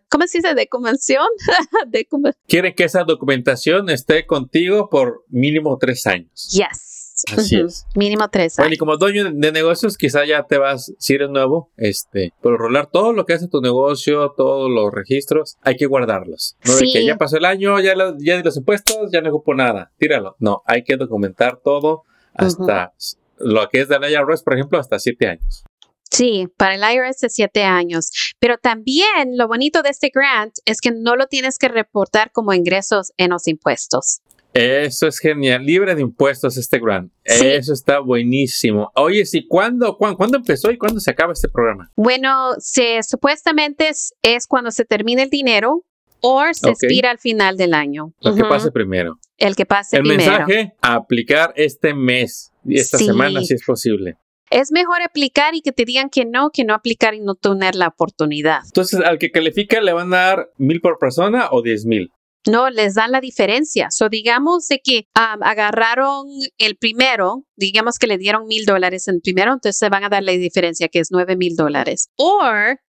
¿cómo 0.09 0.27
se 0.27 0.37
dice? 0.37 0.55
Documentación. 0.55 1.27
Decuma- 1.91 2.33
Quieren 2.47 2.73
que 2.73 2.85
esa 2.85 3.03
documentación 3.03 3.89
esté 3.89 4.25
contigo 4.25 4.89
por 4.89 5.25
mínimo 5.27 5.77
tres 5.77 6.07
años. 6.07 6.49
yes. 6.51 6.88
Así 7.35 7.59
es. 7.59 7.85
Mínimo 7.95 8.27
tres 8.29 8.55
Bueno, 8.57 8.67
años. 8.67 8.75
y 8.75 8.77
como 8.77 8.97
dueño 8.97 9.23
de- 9.25 9.31
de 9.33 9.51
negocios, 9.51 9.97
quizá 9.97 10.25
ya 10.25 10.43
te 10.43 10.57
vas, 10.57 10.93
si 10.99 11.13
eres 11.15 11.29
nuevo, 11.29 11.71
este, 11.77 12.33
por 12.41 12.57
rolar 12.57 12.87
todo 12.91 13.13
lo 13.13 13.25
que 13.25 13.33
hace 13.33 13.47
tu 13.47 13.61
negocio, 13.61 14.33
todos 14.37 14.69
los 14.69 14.91
registros, 14.93 15.57
hay 15.61 15.75
que 15.75 15.85
guardarlos. 15.85 16.55
No 16.65 16.73
de 16.75 16.79
Sí. 16.85 16.93
que 16.93 17.05
ya 17.05 17.17
pasó 17.17 17.37
el 17.37 17.45
año, 17.45 17.79
ya, 17.79 17.95
lo- 17.95 18.15
ya 18.19 18.37
di 18.37 18.43
los 18.43 18.57
impuestos, 18.57 19.09
ya 19.11 19.21
no 19.21 19.29
ocupo 19.29 19.53
nada, 19.55 19.91
tíralo. 19.97 20.35
No, 20.39 20.61
hay 20.65 20.83
que 20.83 20.97
documentar 20.97 21.59
todo 21.63 22.03
hasta 22.33 22.93
lo 23.37 23.67
que 23.69 23.81
es 23.81 23.87
del 23.89 24.03
IRS, 24.03 24.43
por 24.43 24.53
ejemplo, 24.53 24.79
hasta 24.79 24.99
siete 24.99 25.27
años. 25.27 25.63
Sí, 26.11 26.47
para 26.57 26.73
el 26.75 26.81
IRS 26.81 27.19
de 27.21 27.29
siete 27.29 27.63
años. 27.63 28.09
Pero 28.39 28.57
también 28.57 29.37
lo 29.37 29.47
bonito 29.47 29.83
de 29.83 29.89
este 29.89 30.09
grant 30.13 30.53
es 30.65 30.81
que 30.81 30.91
no 30.91 31.15
lo 31.15 31.27
tienes 31.27 31.57
que 31.59 31.67
reportar 31.67 32.31
como 32.31 32.51
ingresos 32.53 33.11
en 33.17 33.29
los 33.29 33.47
impuestos. 33.47 34.21
Eso 34.53 35.07
es 35.07 35.19
genial, 35.19 35.63
libre 35.63 35.93
de 35.95 36.01
impuestos 36.01 36.57
este 36.57 36.79
grant. 36.79 37.11
Sí. 37.23 37.45
Eso 37.45 37.71
está 37.73 37.99
buenísimo. 37.99 38.91
Oye, 38.95 39.25
sí, 39.25 39.45
¿cuándo, 39.47 39.95
cuándo, 39.97 40.17
cuándo 40.17 40.37
empezó 40.37 40.71
y 40.71 40.77
cuándo 40.77 40.99
se 40.99 41.11
acaba 41.11 41.33
este 41.33 41.49
programa? 41.49 41.91
Bueno, 41.95 42.53
se, 42.57 43.01
supuestamente 43.03 43.89
es, 43.89 44.13
es 44.23 44.47
cuando 44.47 44.71
se 44.71 44.85
termina 44.85 45.21
el 45.23 45.29
dinero 45.29 45.83
o 46.21 46.43
se 46.51 46.69
expira 46.69 47.11
al 47.11 47.19
final 47.19 47.57
del 47.57 47.73
año. 47.73 48.13
Lo 48.21 48.35
que 48.35 48.43
pase 48.43 48.71
primero. 48.71 49.19
El 49.37 49.55
que 49.55 49.65
pase 49.65 49.97
El 49.97 50.03
primero. 50.03 50.31
mensaje, 50.31 50.73
aplicar 50.81 51.53
este 51.55 51.93
mes 51.93 52.51
y 52.65 52.79
esta 52.79 52.97
Sí. 52.97 53.05
semana 53.05 53.41
si 53.43 53.53
es 53.53 53.63
posible. 53.63 54.17
Es 54.49 54.71
mejor 54.71 55.03
aplicar 55.03 55.53
y 55.53 55.61
que 55.61 55.71
te 55.71 55.85
digan 55.85 56.09
que 56.09 56.25
no, 56.25 56.49
que 56.49 56.65
no 56.65 56.73
aplicar 56.73 57.13
y 57.13 57.19
no 57.19 57.35
tener 57.35 57.75
la 57.75 57.87
oportunidad. 57.87 58.61
Entonces, 58.65 58.99
al 58.99 59.19
que 59.19 59.29
califica 59.29 59.79
le 59.79 59.93
van 59.93 60.11
a 60.13 60.17
dar 60.17 60.49
mil 60.57 60.81
por 60.81 60.97
persona 60.97 61.49
o 61.51 61.61
diez 61.61 61.85
mil. 61.85 62.11
No, 62.47 62.69
les 62.69 62.95
dan 62.95 63.11
la 63.11 63.19
diferencia. 63.21 63.87
So, 63.91 64.07
digamos 64.09 64.67
de 64.67 64.79
que 64.83 65.07
um, 65.15 65.43
agarraron 65.43 66.25
el 66.57 66.77
primero, 66.77 67.43
digamos 67.57 67.97
que 67.99 68.07
le 68.07 68.17
dieron 68.17 68.47
mil 68.47 68.65
dólares 68.65 69.07
en 69.07 69.15
el 69.15 69.21
primero, 69.21 69.51
entonces 69.53 69.77
se 69.77 69.89
van 69.89 70.03
a 70.05 70.09
dar 70.09 70.23
la 70.23 70.31
diferencia 70.31 70.87
que 70.87 70.99
es 70.99 71.09
nueve 71.11 71.35
mil 71.35 71.55
dólares. 71.55 72.09
O 72.15 72.39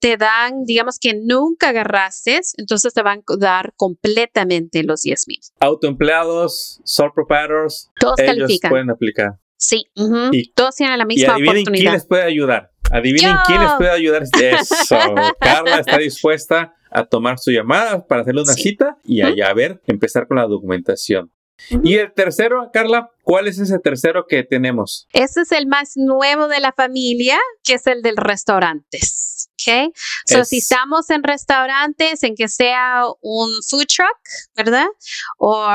te 0.00 0.16
dan, 0.16 0.64
digamos 0.64 0.98
que 0.98 1.12
nunca 1.14 1.68
agarraste, 1.70 2.40
entonces 2.56 2.92
te 2.94 3.02
van 3.02 3.18
a 3.20 3.36
dar 3.38 3.72
completamente 3.76 4.82
los 4.82 5.02
diez 5.02 5.24
mil. 5.28 5.40
Autoempleados, 5.60 6.80
sole 6.84 7.10
proprietors, 7.14 7.90
Todos 8.00 8.18
ellos 8.20 8.34
califican. 8.36 8.70
pueden 8.70 8.90
aplicar. 8.90 9.32
Sí. 9.56 9.84
Y- 10.32 10.52
todos 10.52 10.74
tienen 10.74 10.98
la 10.98 11.04
Y 11.04 11.06
misma 11.06 11.36
quién 11.36 11.48
oportunidad. 11.48 11.92
les 11.92 12.06
puede 12.06 12.22
ayudar. 12.24 12.70
Adivinen 12.90 13.36
quién 13.46 13.60
les 13.60 13.70
Yo. 13.70 13.76
puede 13.78 13.90
ayudar. 13.90 14.22
Eso. 14.40 14.96
Carla 15.40 15.78
está 15.80 15.98
dispuesta 15.98 16.74
a 16.90 17.04
tomar 17.04 17.38
su 17.38 17.50
llamada 17.50 18.06
para 18.06 18.22
hacerle 18.22 18.42
una 18.42 18.52
Sí. 18.52 18.62
cita 18.62 18.96
y 19.04 19.22
allá 19.22 19.48
a 19.48 19.54
ver, 19.54 19.80
empezar 19.86 20.26
con 20.28 20.36
la 20.36 20.44
documentación. 20.44 21.30
Y 21.84 21.94
el 21.96 22.12
tercero, 22.12 22.70
Carla, 22.72 23.10
¿cuál 23.22 23.46
es 23.46 23.58
ese 23.58 23.78
tercero 23.78 24.26
que 24.28 24.42
tenemos? 24.42 25.06
Ese 25.12 25.42
es 25.42 25.52
el 25.52 25.66
más 25.68 25.92
nuevo 25.96 26.48
de 26.48 26.58
la 26.60 26.72
familia, 26.72 27.38
que 27.62 27.74
es 27.74 27.86
el 27.86 28.02
del 28.02 28.16
restaurantes. 28.16 29.48
¿ok? 29.52 29.94
So, 30.26 30.40
Es- 30.40 30.48
si 30.48 30.58
estamos 30.58 31.08
en 31.10 31.22
restaurantes, 31.22 32.22
en 32.24 32.34
que 32.34 32.48
sea 32.48 33.04
un 33.22 33.50
food 33.68 33.86
truck, 33.86 34.18
¿verdad? 34.56 34.86
O, 35.38 35.66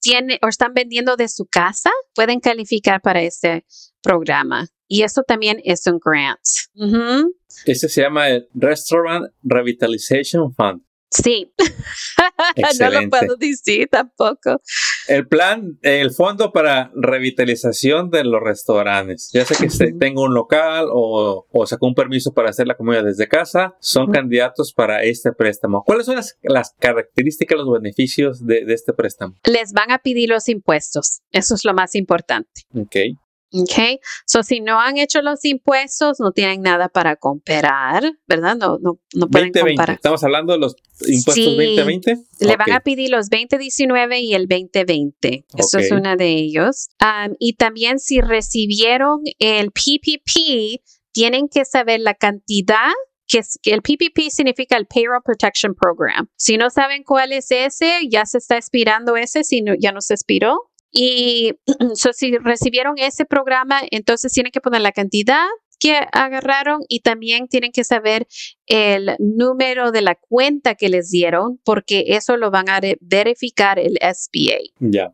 tiene, 0.00 0.38
o 0.42 0.48
están 0.48 0.72
vendiendo 0.74 1.16
de 1.16 1.28
su 1.28 1.46
casa, 1.46 1.90
pueden 2.14 2.40
calificar 2.40 3.00
para 3.02 3.20
este 3.22 3.64
programa. 4.04 4.68
Y 4.86 5.02
eso 5.02 5.22
también 5.26 5.60
es 5.64 5.86
un 5.86 5.98
grant. 5.98 6.38
Ujú. 6.74 7.34
Ese 7.64 7.88
se 7.88 8.02
llama 8.02 8.28
el 8.28 8.46
Restaurant 8.54 9.26
Revitalization 9.42 10.54
Fund. 10.54 10.82
Sí. 11.10 11.52
no 12.80 12.90
lo 12.90 13.08
puedo 13.08 13.36
decir 13.36 13.88
tampoco. 13.88 14.60
El 15.06 15.28
plan, 15.28 15.78
el 15.82 16.10
fondo 16.10 16.50
para 16.50 16.90
revitalización 16.94 18.10
de 18.10 18.24
los 18.24 18.42
restaurantes. 18.42 19.30
Ya 19.32 19.44
sea 19.44 19.56
que 19.56 19.70
se 19.70 19.90
Ujú. 19.90 19.98
tenga 19.98 20.22
un 20.22 20.34
local 20.34 20.86
o, 20.92 21.46
o 21.50 21.66
sacó 21.66 21.86
un 21.86 21.94
permiso 21.94 22.32
para 22.34 22.50
hacer 22.50 22.66
la 22.66 22.76
comida 22.76 23.02
desde 23.02 23.28
casa, 23.28 23.76
son 23.80 24.10
candidatos 24.10 24.72
para 24.72 25.04
este 25.04 25.32
préstamo. 25.32 25.84
¿Cuáles 25.84 26.06
son 26.06 26.16
las, 26.16 26.36
las 26.42 26.74
características, 26.80 27.58
los 27.58 27.70
beneficios 27.72 28.44
de, 28.44 28.64
de 28.64 28.74
este 28.74 28.92
préstamo? 28.92 29.36
Les 29.44 29.72
van 29.72 29.92
a 29.92 29.98
pedir 29.98 30.28
los 30.30 30.48
impuestos. 30.48 31.20
Eso 31.30 31.54
es 31.54 31.64
lo 31.64 31.74
más 31.74 31.94
importante. 31.94 32.62
Ok. 32.74 32.96
Ok, 33.56 34.00
so 34.26 34.42
si 34.42 34.60
no 34.60 34.80
han 34.80 34.98
hecho 34.98 35.22
los 35.22 35.44
impuestos, 35.44 36.18
no 36.18 36.32
tienen 36.32 36.60
nada 36.62 36.88
para 36.88 37.16
comparar, 37.16 38.02
¿verdad? 38.26 38.56
No, 38.56 38.78
no, 38.82 38.98
no 39.14 39.28
pueden 39.28 39.52
2020. 39.52 39.60
comparar. 39.60 39.94
Estamos 39.96 40.24
hablando 40.24 40.52
de 40.54 40.58
los 40.58 40.74
impuestos 41.06 41.34
Sí. 41.34 41.44
2020. 41.56 42.16
Le 42.40 42.56
van 42.56 42.72
a 42.72 42.80
pedir 42.80 43.10
los 43.10 43.30
2019 43.30 44.20
y 44.20 44.34
el 44.34 44.48
2020. 44.48 45.44
Eso 45.56 45.78
es 45.78 45.90
una 45.92 46.16
de 46.16 46.30
ellos. 46.30 46.88
Am, 46.98 47.34
y 47.38 47.54
también 47.54 47.98
si 47.98 48.20
recibieron 48.20 49.20
el 49.38 49.70
PPP, 49.70 50.82
tienen 51.12 51.48
que 51.48 51.64
saber 51.64 52.00
la 52.00 52.14
cantidad 52.14 52.90
que, 53.26 53.38
es- 53.38 53.58
que 53.62 53.70
el 53.72 53.80
PPP 53.82 54.30
significa 54.30 54.76
el 54.76 54.86
Payroll 54.86 55.22
Protection 55.24 55.74
Program. 55.74 56.28
Si 56.36 56.56
no 56.58 56.68
saben 56.70 57.04
cuál 57.04 57.32
es 57.32 57.50
ese, 57.50 58.00
ya 58.10 58.26
se 58.26 58.38
está 58.38 58.56
expirando 58.56 59.16
ese, 59.16 59.44
si 59.44 59.62
no, 59.62 59.74
ya 59.78 59.92
no 59.92 60.00
se 60.00 60.14
expiró. 60.14 60.58
Y 60.94 61.52
so, 61.94 62.12
si 62.12 62.38
recibieron 62.38 62.94
ese 62.96 63.24
programa, 63.24 63.80
entonces 63.90 64.32
tienen 64.32 64.52
que 64.52 64.60
poner 64.60 64.80
la 64.80 64.92
cantidad 64.92 65.46
que 65.84 66.00
agarraron 66.12 66.80
y 66.88 67.00
también 67.00 67.46
tienen 67.46 67.70
que 67.70 67.84
saber 67.84 68.26
el 68.64 69.16
número 69.18 69.92
de 69.92 70.00
la 70.00 70.14
cuenta 70.14 70.76
que 70.76 70.88
les 70.88 71.10
dieron, 71.10 71.60
porque 71.62 72.04
eso 72.06 72.38
lo 72.38 72.50
van 72.50 72.70
a 72.70 72.80
verificar 73.02 73.78
el 73.78 73.98
SBA. 74.00 74.60
Ya. 74.80 75.12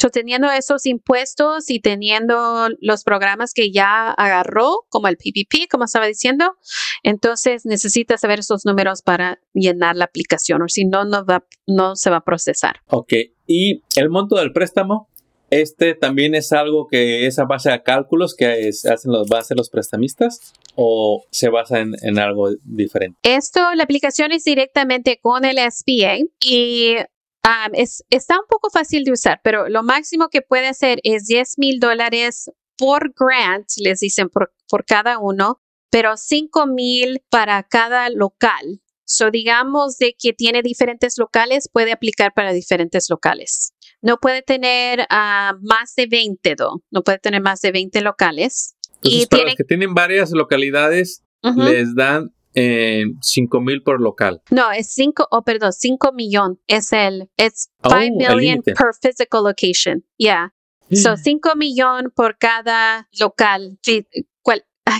So, 0.00 0.10
teniendo 0.10 0.50
esos 0.50 0.86
impuestos 0.86 1.70
y 1.70 1.78
teniendo 1.78 2.68
los 2.80 3.04
programas 3.04 3.54
que 3.54 3.70
ya 3.70 4.10
agarró, 4.10 4.86
como 4.88 5.06
el 5.06 5.16
PPP, 5.16 5.70
como 5.70 5.84
estaba 5.84 6.06
diciendo, 6.06 6.56
entonces 7.04 7.64
necesita 7.64 8.18
saber 8.18 8.40
esos 8.40 8.66
números 8.66 9.02
para 9.02 9.38
llenar 9.54 9.94
la 9.94 10.06
aplicación, 10.06 10.62
o 10.62 10.64
si 10.66 10.84
no, 10.84 11.04
no, 11.04 11.24
va, 11.24 11.44
no 11.68 11.94
se 11.94 12.10
va 12.10 12.16
a 12.16 12.24
procesar. 12.24 12.80
Ok. 12.88 13.12
Y 13.46 13.82
el 13.94 14.10
monto 14.10 14.34
del 14.34 14.52
préstamo, 14.52 15.08
este 15.52 15.94
también 15.94 16.34
es 16.34 16.50
algo 16.52 16.88
que 16.88 17.26
es 17.26 17.38
a 17.38 17.44
base 17.44 17.70
de 17.70 17.82
cálculos 17.82 18.34
que 18.34 18.70
hacen 18.90 19.12
los, 19.12 19.30
hacer 19.32 19.56
los 19.58 19.68
prestamistas 19.68 20.54
o 20.76 21.24
se 21.30 21.50
basa 21.50 21.80
en, 21.80 21.92
en 22.00 22.18
algo 22.18 22.48
diferente. 22.64 23.18
Esto, 23.22 23.74
la 23.74 23.84
aplicación 23.84 24.32
es 24.32 24.44
directamente 24.44 25.18
con 25.20 25.44
el 25.44 25.58
SBA 25.58 26.26
y 26.40 26.96
um, 26.96 27.74
es, 27.74 28.02
está 28.08 28.40
un 28.40 28.46
poco 28.48 28.70
fácil 28.70 29.04
de 29.04 29.12
usar, 29.12 29.40
pero 29.44 29.68
lo 29.68 29.82
máximo 29.82 30.30
que 30.30 30.40
puede 30.40 30.68
hacer 30.68 31.00
es 31.04 31.26
10 31.26 31.58
mil 31.58 31.80
dólares 31.80 32.50
por 32.78 33.12
grant, 33.14 33.66
les 33.76 34.00
dicen 34.00 34.30
por, 34.30 34.54
por 34.70 34.86
cada 34.86 35.18
uno, 35.18 35.60
pero 35.90 36.16
5 36.16 36.66
mil 36.66 37.22
para 37.28 37.62
cada 37.62 38.08
local. 38.08 38.80
So, 39.04 39.30
digamos 39.30 39.98
de 39.98 40.14
que 40.18 40.32
tiene 40.32 40.62
diferentes 40.62 41.18
locales, 41.18 41.68
puede 41.70 41.92
aplicar 41.92 42.32
para 42.32 42.54
diferentes 42.54 43.10
locales. 43.10 43.71
No 44.02 44.18
puede 44.18 44.42
tener 44.42 45.06
ah, 45.10 45.54
más 45.62 45.94
de 45.94 46.06
20, 46.06 46.54
do- 46.56 46.82
no 46.90 47.02
puede 47.02 47.18
tener 47.18 47.40
más 47.40 47.60
de 47.60 47.72
20 47.72 48.00
locales. 48.02 48.76
Entonces, 48.96 49.22
y 49.22 49.26
para 49.26 49.38
tiene, 49.38 49.50
los 49.50 49.56
que 49.56 49.64
tienen 49.64 49.94
varias 49.94 50.30
localidades, 50.32 51.24
les 51.56 51.94
dan 51.94 52.32
eh, 52.54 53.04
5 53.20 53.60
mil 53.60 53.82
por 53.82 54.00
local. 54.00 54.42
No, 54.50 54.70
es 54.70 54.92
5, 54.92 55.28
oh, 55.30 55.42
perdón, 55.42 55.72
5 55.72 56.12
millón. 56.12 56.60
Es 56.66 56.92
el, 56.92 57.30
es 57.36 57.70
Oh, 57.82 57.90
5 57.90 58.24
el 58.28 58.36
million 58.36 58.62
per 58.62 58.76
physical 59.00 59.42
location. 59.44 60.04
Yeah. 60.18 60.52
So, 60.92 61.16
5 61.16 61.54
millón 61.56 62.12
por 62.14 62.36
cada 62.36 63.08
local. 63.18 63.78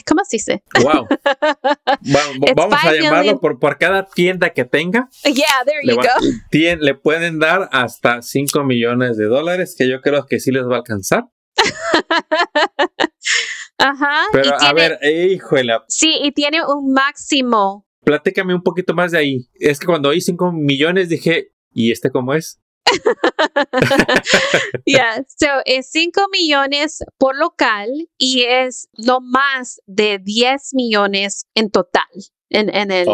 ¿Cómo 0.06 0.22
se 0.24 0.36
dice? 0.36 0.62
Wow. 0.82 1.06
Vamos 2.56 2.78
a 2.84 2.92
llamarlo 2.94 3.40
por, 3.40 3.58
por 3.58 3.78
cada 3.78 4.06
tienda 4.06 4.50
que 4.50 4.64
tenga. 4.64 5.08
Yeah, 5.24 5.46
there 5.64 5.80
Le, 5.82 5.94
you 5.94 5.98
va- 5.98 6.04
go. 6.20 6.26
tien- 6.50 6.80
le 6.80 6.94
pueden 6.94 7.38
dar 7.38 7.68
hasta 7.72 8.22
5 8.22 8.64
millones 8.64 9.16
de 9.16 9.26
dólares, 9.26 9.74
que 9.76 9.88
yo 9.88 10.00
creo 10.00 10.26
que 10.26 10.40
sí 10.40 10.50
les 10.50 10.64
va 10.64 10.74
a 10.74 10.78
alcanzar. 10.78 11.24
Ajá. 13.78 14.22
Pero 14.32 14.52
a 14.60 14.72
ver, 14.72 14.98
híjole, 15.02 15.74
Sí, 15.88 16.18
y 16.22 16.32
tiene 16.32 16.58
un 16.64 16.92
máximo. 16.92 17.86
platícame 18.04 18.54
un 18.54 18.62
poquito 18.62 18.94
más 18.94 19.12
de 19.12 19.18
ahí. 19.18 19.48
Es 19.54 19.78
que 19.80 19.86
cuando 19.86 20.10
oí 20.10 20.20
5 20.20 20.52
millones 20.52 21.08
dije, 21.08 21.52
¿y 21.72 21.90
este 21.90 22.10
cómo 22.10 22.34
es? 22.34 22.60
Yeah, 24.84 25.22
so 25.26 25.46
es 25.64 25.90
5 25.90 26.26
millones 26.32 27.04
por 27.18 27.36
local 27.36 27.88
y 28.18 28.42
es 28.42 28.88
no 28.96 29.20
más 29.20 29.80
de 29.86 30.18
10 30.18 30.74
millones 30.74 31.46
en 31.54 31.70
total 31.70 32.08
en, 32.50 32.74
en 32.74 32.90
el. 32.90 33.06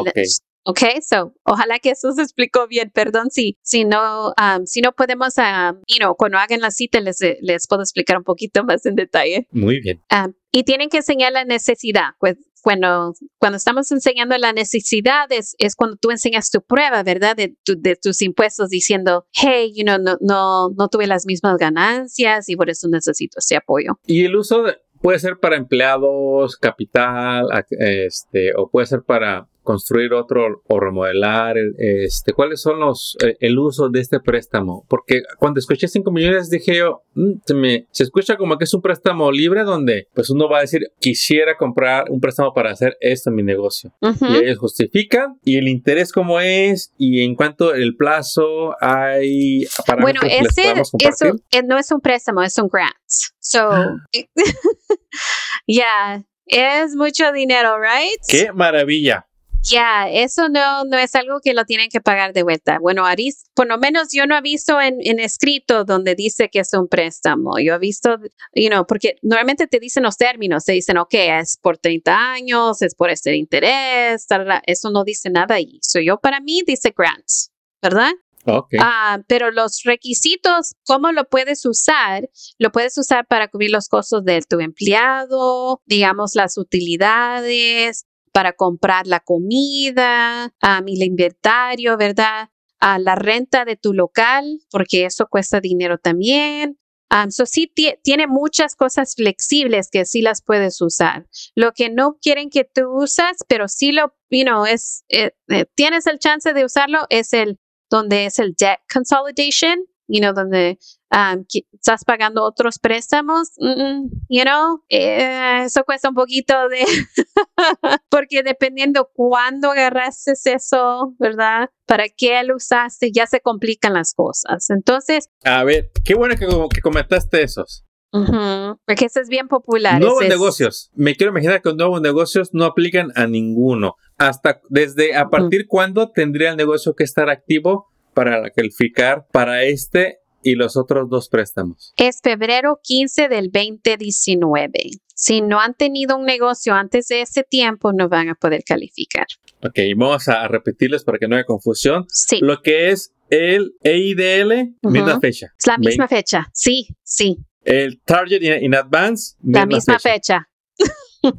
Ok, 0.71 0.81
so 1.01 1.33
ojalá 1.45 1.79
que 1.79 1.91
eso 1.91 2.13
se 2.13 2.21
explicó 2.21 2.67
bien. 2.69 2.91
Perdón 2.93 3.31
si, 3.31 3.57
si 3.63 3.87
no, 3.87 4.29
um, 4.29 4.67
si 4.67 4.83
no 4.83 4.93
podemos, 4.93 5.35
um, 5.39 5.79
you 5.87 5.97
know, 5.99 6.15
cuando 6.15 6.37
hagan 6.37 6.61
la 6.61 6.71
cita 6.71 7.01
les, 7.01 7.21
les 7.41 7.67
puedo 7.67 7.81
explicar 7.81 8.19
un 8.19 8.25
poquito 8.25 8.65
más 8.65 8.85
en 8.85 8.95
detalle. 8.95 9.49
Muy 9.51 9.81
bien. 9.81 10.03
Um, 10.13 10.35
y 10.53 10.65
tienen 10.65 10.91
que 10.91 10.99
enseñar 10.99 11.33
la 11.33 11.47
necesidad. 11.47 12.11
Pues 12.21 12.37
cuando, 12.61 13.15
cuando 13.39 13.57
estamos 13.57 13.91
enseñando 13.93 14.37
la 14.37 14.53
necesidad 14.53 15.33
es, 15.33 15.55
es 15.59 15.75
cuando 15.75 15.97
tú 15.97 16.11
enseñas 16.11 16.51
tu 16.51 16.61
prueba, 16.61 17.03
¿verdad? 17.03 17.35
De, 17.35 17.57
tu- 17.65 17.81
de 17.81 17.97
tus 17.97 18.21
impuestos 18.21 18.69
diciendo, 18.69 19.27
hey, 19.33 19.73
you 19.75 19.85
know, 19.85 19.97
no, 19.99 20.19
no, 20.21 20.69
no 20.77 20.89
tuve 20.89 21.07
las 21.07 21.25
mismas 21.25 21.57
ganancias 21.57 22.47
y 22.51 22.57
por 22.57 22.69
eso 22.69 22.89
necesito 22.89 23.39
ese 23.39 23.57
apoyo. 23.57 23.99
Y 24.07 24.27
el 24.27 24.37
uso 24.37 24.65
de- 24.65 24.77
puede 25.01 25.19
ser 25.19 25.39
para 25.39 25.57
empleados, 25.57 26.57
capital, 26.57 27.47
ac- 27.47 27.67
este, 27.79 28.51
o 28.57 28.69
puede 28.69 28.87
ser 28.87 29.03
para 29.03 29.49
construir 29.69 30.15
otro 30.15 30.63
o 30.67 30.81
remodelar. 30.81 31.59
el- 31.59 31.75
Este, 31.79 32.33
¿Cuáles 32.33 32.63
son 32.63 32.81
los 32.81 33.17
eh, 33.23 33.37
el 33.41 33.59
uso 33.59 33.91
de 33.91 34.01
este 34.01 34.19
préstamo? 34.19 34.87
Porque 34.89 35.21
cuando 35.39 35.61
escuché 35.61 35.87
5 35.89 36.11
millones 36.11 36.49
dije 36.49 36.75
yo, 36.77 37.03
"Mm, 37.15 37.33
se, 37.45 37.55
me, 37.55 37.87
se 37.91 38.05
escucha 38.05 38.37
como 38.39 38.57
que 38.57 38.65
es 38.65 38.73
un 38.73 38.81
préstamo 38.81 39.31
libre 39.31 39.63
donde 39.65 40.09
pues 40.15 40.31
uno 40.31 40.49
va 40.49 40.59
a 40.59 40.61
decir, 40.63 40.81
quisiera 41.01 41.57
comprar 41.59 42.07
un 42.11 42.19
préstamo 42.21 42.55
para 42.55 42.71
hacer 42.71 42.97
esto 43.01 43.29
en 43.29 43.37
mi 43.37 43.43
negocio. 43.43 43.93
Ujú. 44.01 44.25
Y 44.27 44.37
ellos 44.39 44.59
justifican 44.59 45.39
y 45.45 45.59
el 45.59 45.69
interés 45.69 46.13
cómo 46.13 46.41
es 46.41 46.93
y 46.97 47.23
en 47.25 47.35
cuanto 47.35 47.75
el 47.75 47.95
plazo 47.97 48.75
hay 48.81 49.67
para 49.87 50.01
Bueno, 50.01 50.21
ese 50.25 50.73
eso, 50.81 51.27
eh, 51.51 51.63
no 51.63 51.77
es 51.79 51.93
un 51.93 52.01
préstamo, 52.01 52.43
es 52.43 52.57
un 52.59 52.69
grant. 52.69 52.95
So, 53.39 53.69
yeah, 55.67 56.25
es 56.47 56.95
mucho 56.97 57.31
dinero, 57.33 57.79
right? 57.79 58.21
¡Qué 58.29 58.51
maravilla! 58.53 59.28
Ya, 59.63 60.09
eso 60.09 60.49
no, 60.49 60.85
no 60.85 60.97
es 60.99 61.15
algo 61.15 61.41
que 61.43 61.53
lo 61.53 61.65
tienen 61.65 61.89
que 61.91 62.01
pagar 62.01 62.33
de 62.33 62.43
vuelta. 62.43 62.79
Bueno, 62.81 63.05
Aris, 63.05 63.45
por 63.55 63.67
lo 63.67 63.79
menos 63.79 64.09
yo 64.13 64.27
no 64.27 64.37
he 64.37 64.41
visto 64.41 64.81
en, 64.81 64.97
en 65.01 65.21
escrito 65.21 65.85
donde 65.85 66.15
dice 66.15 66.49
que 66.49 66.61
es 66.61 66.73
un 66.73 66.89
préstamo. 66.89 67.59
Yo 67.59 67.75
he 67.75 67.79
visto, 67.79 68.17
you 68.55 68.69
know, 68.69 68.87
porque 68.87 69.17
normalmente 69.23 69.67
te 69.67 69.81
dicen 69.81 70.05
los 70.05 70.17
términos, 70.17 70.65
te 70.65 70.73
dicen, 70.73 70.97
ok, 70.99 71.15
es 71.15 71.59
por 71.61 71.79
30 71.79 72.33
años, 72.33 72.83
es 72.83 72.95
por 72.95 73.11
este 73.11 73.37
interés, 73.37 74.27
tal, 74.27 74.47
tal. 74.47 74.63
eso 74.67 74.91
no 74.91 75.05
dice 75.05 75.31
nada 75.31 75.57
ahí. 75.57 75.79
So 75.83 76.01
yo 76.01 76.19
para 76.19 76.41
mí 76.41 76.63
dice 76.67 76.95
grants, 76.97 77.53
¿verdad? 77.83 78.13
Ok. 78.47 78.75
Ah, 78.81 79.21
pero 79.27 79.51
los 79.51 79.83
requisitos, 79.85 80.75
¿cómo 80.87 81.13
lo 81.13 81.29
puedes 81.29 81.67
usar? 81.67 82.31
Lo 82.59 82.73
puedes 82.73 82.97
usar 82.97 83.27
para 83.27 83.49
cubrir 83.49 83.71
los 83.71 83.89
costos 83.89 84.25
de 84.25 84.41
tu 84.49 84.61
empleado, 84.61 85.83
digamos 85.85 86.35
las 86.35 86.57
utilidades, 86.57 88.07
para 88.39 88.53
comprar 88.53 89.09
la 89.09 89.19
comida, 89.19 90.55
ah, 90.63 90.81
el 90.87 91.03
inventario, 91.03 91.97
¿verdad? 91.97 92.51
Ah, 92.79 93.01
la 93.01 93.17
renta 93.17 93.65
de 93.65 93.75
tu 93.75 93.93
local, 93.93 94.61
porque 94.71 95.07
eso 95.07 95.27
cuesta 95.29 95.61
dinero 95.61 95.99
también. 95.99 96.79
Um, 97.11 97.31
so 97.33 97.47
sí 97.47 97.69
tie- 97.75 97.99
tiene 98.05 98.29
muchas 98.29 98.77
cosas 98.77 99.15
flexibles 99.17 99.89
que 99.91 100.05
sí 100.05 100.23
las 100.23 100.41
puedes 100.45 100.81
usar. 100.81 101.27
Lo 101.57 101.73
que 101.73 101.91
no 101.91 102.17
quieren 102.23 102.49
que 102.49 102.63
tú 102.63 102.83
usas, 103.03 103.39
pero 103.49 103.67
sí 103.67 103.91
lo, 103.91 104.15
you 104.31 104.45
know, 104.45 104.67
es, 104.67 105.03
eh, 105.09 105.33
eh, 105.49 105.65
tienes 105.75 106.07
el 106.07 106.21
chance 106.21 106.53
de 106.53 106.65
usarlo, 106.65 107.01
es 107.11 107.33
el 107.33 107.59
donde 107.91 108.27
es 108.27 108.39
el 108.39 108.55
debt 108.57 108.79
consolidation, 108.93 109.81
you 110.07 110.21
know, 110.21 110.33
donde 110.33 110.79
um, 111.13 111.45
estás 111.73 112.05
pagando 112.05 112.43
otros 112.45 112.79
préstamos, 112.79 113.51
mm, 113.59 113.83
mm, 113.83 114.11
you 114.29 114.43
know, 114.43 114.83
eh, 114.89 115.63
eso 115.65 115.85
cuesta 115.85 116.09
un 116.09 116.15
poquito 116.15 116.55
de, 116.69 116.85
porque 118.11 118.43
dependiendo 118.43 119.11
cuándo 119.13 119.71
agarraste 119.73 120.33
eso, 120.45 121.15
¿verdad? 121.19 121.71
¿Para 121.87 122.05
qué 122.09 122.43
lo 122.45 122.57
usaste? 122.57 123.11
Ya 123.13 123.27
se 123.27 123.41
complican 123.41 123.95
las 123.95 124.15
cosas. 124.15 124.71
Entonces, 124.71 125.29
A 125.45 125.65
ver, 125.65 125.91
qué 126.05 126.15
bueno 126.15 126.35
que, 126.37 126.47
que 126.75 126.81
comentaste 126.81 127.43
esos. 127.43 127.85
ujú, 128.13 128.79
porque 128.87 129.07
eso 129.07 129.21
es 129.21 129.29
bien 129.29 129.49
popular. 129.49 130.01
Nuevos 130.01 130.23
ese 130.23 130.27
es- 130.33 130.39
negocios. 130.39 130.91
Me 130.95 131.15
quiero 131.15 131.31
imaginar 131.33 131.63
que 131.63 131.69
los 131.71 131.77
nuevos 131.79 132.01
negocios 132.01 132.51
no 132.53 132.65
aplican 132.65 133.11
a 133.15 133.27
ninguno. 133.27 133.95
Hasta 134.19 134.61
desde 134.69 135.15
a 135.17 135.29
partir 135.29 135.67
cuándo 135.69 136.11
tendría 136.11 136.51
el 136.51 136.57
negocio 136.57 136.95
que 136.95 137.05
estar 137.05 137.31
activo 137.31 137.87
para 138.15 138.51
calificar 138.51 139.27
para 139.33 139.63
este 139.63 140.19
y 140.43 140.55
los 140.55 140.77
otros 140.77 141.09
dos 141.11 141.29
préstamos. 141.29 141.93
es 141.97 142.21
febrero 142.23 142.81
15 142.83 143.29
del 143.29 143.51
2019. 143.53 144.71
Si 145.15 145.41
no 145.41 145.61
han 145.61 145.75
tenido 145.75 146.17
un 146.17 146.25
negocio 146.25 146.75
antes 146.75 147.09
de 147.09 147.23
ese 147.23 147.43
tiempo, 147.43 147.93
no 147.93 148.09
van 148.09 148.29
a 148.29 148.35
poder 148.35 148.63
calificar. 148.65 149.27
Ok, 149.65 149.79
vamos 149.97 150.29
a 150.29 150.47
repetirles 150.47 151.03
para 151.03 151.19
que 151.19 151.27
no 151.27 151.35
haya 151.35 151.45
confusión. 151.45 152.07
Sí, 152.09 152.39
Lo 152.41 152.63
que 152.63 152.91
es 152.91 153.13
el 153.31 153.73
EIDL, 153.83 154.77
misma 154.83 155.13
Ujú. 155.15 155.21
fecha. 155.21 155.53
es 155.59 155.67
la 155.67 155.77
misma 155.79 156.07
Vein- 156.07 156.19
fecha. 156.19 156.47
Sí, 156.55 156.89
sí, 157.03 157.39
El 157.65 158.01
Target 158.03 158.41
in, 158.43 158.65
in 158.65 158.75
Advance, 158.75 159.35
la 159.43 159.67
misma 159.67 159.99
fecha. 159.99 160.49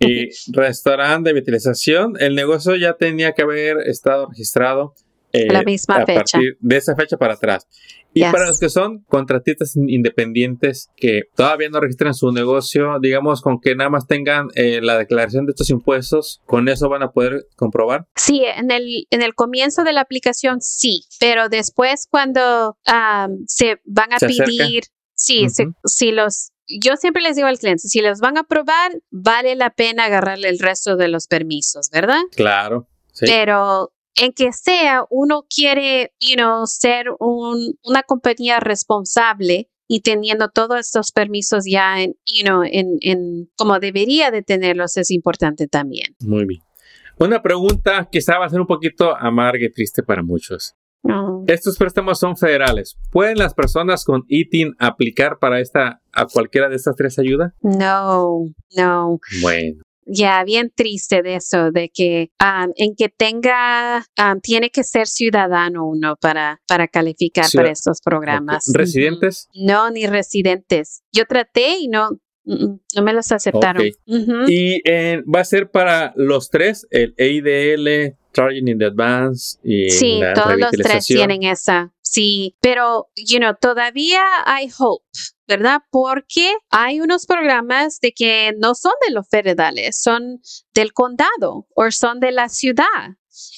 Y 0.02 0.28
restaurante 0.52 1.30
de 1.30 1.34
vitalización, 1.40 2.16
el 2.20 2.36
negocio 2.36 2.76
ya 2.76 2.94
tenía 2.98 3.32
que 3.32 3.44
haber 3.44 3.78
estado 3.88 4.28
registrado 4.30 4.94
eh, 5.32 5.52
La 5.52 5.64
misma 5.64 5.98
a 5.98 6.06
fecha. 6.06 6.38
partir 6.38 6.58
de 6.60 6.78
esa 6.78 6.96
fecha 6.96 7.18
para 7.18 7.34
atrás. 7.36 7.68
Y 8.14 8.22
Yes. 8.22 8.32
para 8.32 8.48
los 8.48 8.60
que 8.60 8.70
son 8.70 9.04
contratistas 9.08 9.76
in- 9.76 9.88
independientes 9.90 10.90
que 10.96 11.24
todavía 11.36 11.70
no 11.70 11.80
registran 11.80 12.14
su 12.16 12.32
negocio, 12.32 12.98
digamos 13.00 13.42
con 13.42 13.60
que 13.62 13.76
nada 13.76 13.90
más 13.92 14.08
tengan 14.08 14.48
eh, 14.56 14.80
la 14.82 14.98
declaración 14.98 15.46
de 15.46 15.52
estos 15.52 15.70
impuestos, 15.70 16.42
con 16.46 16.68
eso 16.70 16.90
van 16.90 17.04
a 17.04 17.12
poder 17.12 17.46
comprobar. 17.56 18.08
Sí, 18.16 18.44
en 18.44 18.72
el, 18.72 19.06
en 19.12 19.22
el 19.22 19.36
comienzo 19.36 19.84
de 19.84 19.94
la 19.94 20.02
aplicación 20.02 20.62
sí, 20.62 21.04
pero 21.20 21.50
después 21.50 22.08
cuando 22.10 22.78
am, 22.86 23.38
se 23.48 23.80
van 23.86 24.14
a 24.14 24.20
Se 24.20 24.26
acerca. 24.26 24.46
pedir, 24.46 24.84
sí, 25.14 25.48
se- 25.50 25.68
Ujú. 25.68 25.74
si 25.86 26.12
los, 26.12 26.52
yo 26.68 26.96
siempre 26.98 27.22
les 27.22 27.36
digo 27.36 27.48
al 27.48 27.60
cliente, 27.60 27.88
si 27.88 28.02
los 28.02 28.20
van 28.20 28.38
a 28.38 28.42
aprobar, 28.42 28.92
vale 29.12 29.56
la 29.56 29.70
pena 29.70 30.06
agarrarle 30.06 30.50
el 30.50 30.58
resto 30.60 30.98
de 30.98 31.08
los 31.10 31.28
permisos, 31.28 31.90
¿verdad? 31.92 32.22
Claro. 32.36 32.88
Sí. 33.14 33.26
Pero 33.28 33.92
en 34.16 34.34
que 34.34 34.52
sea, 34.54 35.04
uno 35.10 35.46
quiere, 35.54 36.14
you 36.20 36.36
know, 36.36 36.66
ser 36.66 37.06
un, 37.20 37.78
una 37.84 38.04
compañía 38.04 38.60
responsable 38.60 39.70
y 39.88 40.02
teniendo 40.02 40.50
todos 40.50 40.80
estos 40.80 41.12
permisos 41.12 41.64
ya 41.70 42.02
en, 42.02 42.16
you 42.26 42.44
know, 42.44 42.64
en, 42.64 42.98
en 43.02 43.50
como 43.58 43.80
debería 43.80 44.30
de 44.32 44.44
tenerlos 44.44 44.98
es 44.98 45.10
importante 45.12 45.68
también. 45.68 46.16
Muy 46.20 46.46
bien. 46.46 46.62
Una 47.18 47.42
pregunta 47.42 48.08
quizá 48.10 48.38
va 48.38 48.46
a 48.46 48.50
ser 48.50 48.62
un 48.62 48.68
poquito 48.68 49.16
amarga 49.16 49.66
y 49.66 49.72
triste 49.72 50.04
para 50.04 50.24
muchos. 50.24 50.76
No. 51.04 51.44
Estos 51.48 51.78
préstamos 51.78 52.20
son 52.20 52.38
federales. 52.38 52.98
¿Pueden 53.12 53.38
las 53.38 53.54
personas 53.54 54.04
con 54.06 54.26
ITIN 54.28 54.76
aplicar 54.80 55.40
para 55.40 55.60
esta 55.60 56.02
a 56.12 56.26
cualquiera 56.28 56.70
de 56.70 56.76
estas 56.76 56.96
tres 56.96 57.18
ayudas? 57.20 57.54
No, 57.62 58.46
no. 58.76 59.20
Bueno. 59.42 59.82
Ya, 60.12 60.44
bien 60.44 60.72
triste 60.76 61.22
de 61.22 61.36
eso, 61.36 61.72
de 61.72 61.90
que 61.94 62.32
um, 62.42 62.72
en 62.76 62.96
que 62.96 63.10
tenga, 63.10 64.06
um, 64.18 64.40
tiene 64.42 64.72
que 64.72 64.84
ser 64.84 65.06
ciudadano 65.08 65.86
uno 65.88 66.16
para, 66.20 66.62
para 66.68 66.88
calificar 66.88 67.46
Ciudad- 67.46 67.64
para 67.66 67.74
estos 67.74 68.00
programas. 68.04 68.66
¿Residentes? 68.74 69.48
No, 69.54 69.92
ni 69.92 70.08
residentes. 70.08 71.04
Yo 71.12 71.26
traté 71.26 71.78
y 71.78 71.88
no, 71.90 72.10
no 72.50 73.04
me 73.04 73.14
los 73.14 73.32
aceptaron. 73.32 73.84
Y 74.48 74.82
eh, 74.90 75.22
va 75.24 75.42
a 75.42 75.46
ser 75.46 75.70
para 75.70 76.14
los 76.16 76.50
tres, 76.50 76.88
el 76.90 77.14
EIDL, 77.18 78.18
Charging 78.34 78.68
in 78.68 78.78
the 78.78 78.86
Advance 78.86 79.58
y 79.64 79.90
Sí, 79.90 80.20
la 80.20 80.34
todos 80.34 80.58
los 80.58 80.72
tres 80.72 81.06
tienen 81.06 81.44
esa. 81.44 81.94
Sí, 82.02 82.56
pero, 82.60 83.10
you 83.16 83.38
know, 83.38 83.54
todavía 83.60 84.24
hay 84.46 84.70
hope, 84.78 85.06
¿verdad? 85.48 85.82
Porque 85.92 86.54
hay 86.72 87.02
unos 87.02 87.28
programas 87.28 88.00
de 88.00 88.14
que 88.14 88.54
no 88.58 88.74
son 88.74 88.94
de 89.08 89.14
los 89.14 89.28
federales, 89.30 90.02
son 90.02 90.42
del 90.74 90.92
condado 90.94 91.68
o 91.76 91.92
son 91.92 92.20
de 92.20 92.32
la 92.32 92.50
ciudad. 92.50 93.18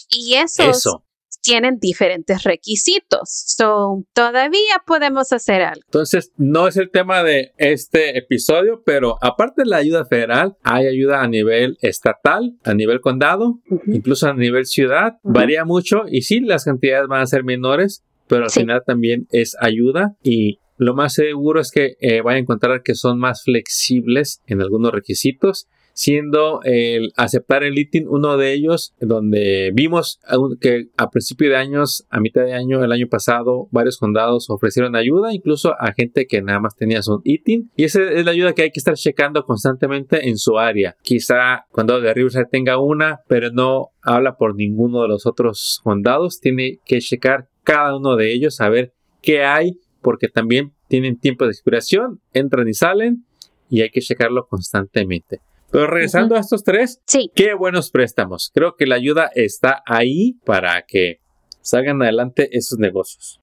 Y 0.10 0.34
esos 0.34 0.77
Eso. 0.77 1.06
Tienen 1.41 1.80
diferentes 1.80 2.43
requisitos. 2.43 3.30
So, 3.47 4.04
todavía 4.13 4.82
podemos 4.86 5.32
hacer 5.34 5.62
algo. 5.62 5.82
Entonces, 5.86 6.32
no 6.38 6.67
es 6.67 6.77
el 6.77 6.89
tema 6.91 7.23
de 7.23 7.54
este 7.58 8.17
episodio, 8.17 8.84
pero 8.86 9.17
aparte 9.21 9.63
de 9.63 9.69
la 9.69 9.77
ayuda 9.77 10.06
federal, 10.06 10.56
hay 10.63 10.88
ayuda 10.88 11.21
a 11.21 11.27
nivel 11.27 11.77
estatal, 11.82 12.56
a 12.63 12.73
nivel 12.73 13.01
condado, 13.01 13.60
incluso 13.88 14.27
a 14.27 14.34
nivel 14.34 14.65
ciudad. 14.65 15.17
Ujú. 15.23 15.34
Varía 15.34 15.65
mucho 15.65 16.04
y 16.10 16.21
sí, 16.21 16.39
las 16.39 16.65
cantidades 16.65 17.08
van 17.08 17.21
a 17.21 17.25
ser 17.27 17.43
menores, 17.43 18.04
pero 18.27 18.43
al 18.45 18.49
Sí. 18.49 18.62
final 18.62 18.84
también 18.86 19.27
es 19.32 19.56
ayuda 19.60 20.15
y 20.23 20.60
lo 20.77 20.95
más 20.95 21.13
seguro 21.13 21.60
es 21.62 21.71
que 21.71 21.95
eh, 21.99 22.21
vaya 22.21 22.38
a 22.38 22.39
encontrar 22.39 22.82
que 22.82 22.95
son 22.95 23.19
más 23.19 23.43
flexibles 23.43 24.41
en 24.47 24.62
algunos 24.62 24.91
requisitos 24.91 25.67
siendo 25.93 26.62
el 26.63 27.12
aceptar 27.15 27.63
el 27.63 27.77
ITIN 27.77 28.08
uno 28.08 28.38
de 28.38 28.54
ellos, 28.54 28.93
donde 28.99 29.71
vimos 29.73 30.19
que 30.60 30.88
a 30.97 31.10
principio 31.10 31.49
de 31.49 31.58
años, 31.58 32.06
a 32.10 32.19
mitad 32.19 32.43
de 32.43 32.54
año, 32.54 32.84
el 32.84 32.91
año 32.91 33.08
pasado, 33.08 33.67
varios 33.71 33.97
condados 33.97 34.49
ofrecieron 34.49 34.95
ayuda, 34.95 35.34
incluso 35.34 35.73
a 35.80 35.93
gente 35.93 36.25
que 36.27 36.41
nada 36.41 36.60
más 36.60 36.75
tenía 36.75 37.01
su 37.01 37.21
ITIN, 37.23 37.71
y 37.75 37.84
esa 37.84 38.04
es 38.04 38.25
la 38.25 38.32
ayuda 38.32 38.54
que 38.54 38.63
hay 38.63 38.71
que 38.71 38.80
estar 38.80 38.95
checando 38.95 39.43
constantemente 39.45 40.27
en 40.27 40.38
su 40.38 40.58
área. 40.58 40.95
Quizá 41.01 41.65
cuando 41.71 42.01
de 42.01 42.13
Riverside 42.13 42.45
tenga 42.51 42.80
una, 42.80 43.21
pero 43.27 43.51
no 43.51 43.89
habla 44.01 44.38
por 44.38 44.56
ninguno 44.56 45.01
de 45.01 45.08
los 45.08 45.25
otros 45.25 45.80
condados, 45.84 46.39
tiene 46.39 46.80
que 46.86 46.99
checar 46.99 47.49
cada 47.63 47.95
uno 47.97 48.15
de 48.15 48.34
ellos, 48.34 48.62
a 48.62 48.69
ver 48.69 48.93
qué 49.21 49.43
hay, 49.43 49.80
porque 50.01 50.27
también 50.27 50.73
tienen 50.88 51.19
tiempo 51.19 51.45
de 51.45 51.51
expiración, 51.51 52.21
entran 52.34 52.67
y 52.67 52.73
salen, 52.73 53.25
y 53.69 53.82
hay 53.82 53.89
que 53.89 54.01
checarlo 54.01 54.47
constantemente. 54.47 55.39
Pero 55.71 55.88
regresando 55.88 56.36
a 56.36 56.39
estos 56.39 56.63
tres, 56.63 57.01
sí. 57.05 57.31
qué 57.34 57.53
buenos 57.53 57.91
préstamos. 57.91 58.51
Creo 58.53 58.75
que 58.75 58.86
la 58.86 58.95
ayuda 58.95 59.31
está 59.34 59.81
ahí 59.86 60.34
para 60.45 60.84
que 60.86 61.20
salgan 61.62 62.02
adelante 62.02 62.50
esos 62.52 62.80
negocios. 62.80 63.41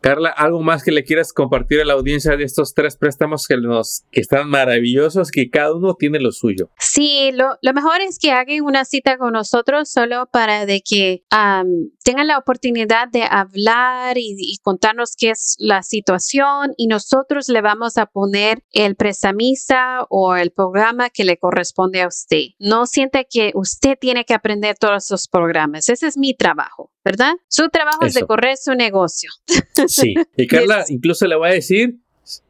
Carla, 0.00 0.30
¿algo 0.30 0.62
más 0.62 0.82
que 0.82 0.92
le 0.92 1.04
quieras 1.04 1.32
compartir 1.32 1.80
a 1.80 1.84
la 1.84 1.94
audiencia 1.94 2.36
de 2.36 2.44
estos 2.44 2.74
tres 2.74 2.96
préstamos 2.96 3.46
que, 3.46 3.56
nos, 3.56 4.04
que 4.10 4.20
están 4.20 4.48
maravillosos, 4.48 5.30
que 5.30 5.50
cada 5.50 5.74
uno 5.74 5.94
tiene 5.94 6.20
lo 6.20 6.32
suyo? 6.32 6.70
Sí, 6.78 7.30
lo, 7.32 7.72
mejor 7.72 8.00
es 8.00 8.18
que 8.18 8.32
hagan 8.32 8.62
una 8.62 8.84
cita 8.84 9.18
con 9.18 9.32
nosotros 9.32 9.90
solo 9.90 10.26
para 10.32 10.66
de 10.66 10.80
que 10.80 11.22
tengan 12.02 12.26
la 12.26 12.38
oportunidad 12.38 13.08
de 13.08 13.22
hablar 13.22 14.16
y, 14.16 14.58
contarnos 14.62 15.14
qué 15.16 15.30
es 15.30 15.56
la 15.58 15.82
situación 15.82 16.72
y 16.76 16.86
nosotros 16.86 17.48
le 17.48 17.60
vamos 17.60 17.96
a 17.96 18.06
poner 18.06 18.62
el 18.72 18.96
prestamista 18.96 20.06
o 20.08 20.36
el 20.36 20.50
programa 20.50 21.10
que 21.10 21.24
le 21.24 21.38
corresponde 21.38 22.02
a 22.02 22.08
usted. 22.08 22.48
No 22.58 22.86
siente 22.86 23.26
que 23.28 23.52
usted 23.54 23.96
tiene 24.00 24.24
que 24.24 24.34
aprender 24.34 24.76
todos 24.78 25.04
esos 25.04 25.28
programas. 25.28 25.88
Ese 25.88 26.06
es 26.06 26.16
mi 26.16 26.34
trabajo. 26.34 26.90
¿Verdad? 27.08 27.32
Su 27.48 27.70
trabajo 27.70 28.04
es 28.04 28.12
de 28.12 28.26
correr 28.26 28.58
su 28.58 28.74
negocio. 28.74 29.30
Sí, 29.86 30.14
y 30.36 30.46
Carla 30.46 30.84
incluso 30.88 31.26
le 31.26 31.36
va 31.36 31.48
a 31.48 31.52
decir 31.52 31.96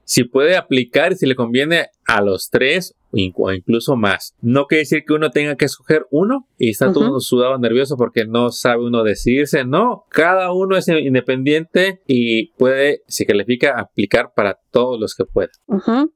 si 0.03 0.25
puede 0.25 0.57
aplicar, 0.57 1.15
si 1.15 1.27
le 1.27 1.37
conviene 1.37 1.91
a 2.07 2.21
los 2.23 2.51
tres 2.51 2.97
o 3.13 3.53
incluso 3.53 3.95
más. 3.95 4.35
No 4.41 4.67
quiere 4.67 4.81
decir 4.81 5.05
que 5.07 5.13
uno 5.13 5.31
tenga 5.31 5.55
que 5.55 5.67
escoger 5.67 6.07
uno 6.11 6.49
y 6.59 6.71
está 6.71 6.93
todo 6.93 7.21
sudado 7.21 7.57
nervioso 7.59 7.97
porque 7.97 8.27
no 8.27 8.51
sabe 8.51 8.85
uno 8.85 9.05
decidirse. 9.05 9.65
No, 9.65 10.07
cada 10.09 10.53
uno 10.53 10.77
es 10.77 10.89
independiente 10.89 12.03
y 12.07 12.53
puede, 12.55 13.03
si 13.07 13.27
califica, 13.27 13.79
aplicar 13.79 14.33
para 14.35 14.59
todos 14.73 14.99
los 14.99 15.15
que 15.15 15.25
pueda. 15.25 15.51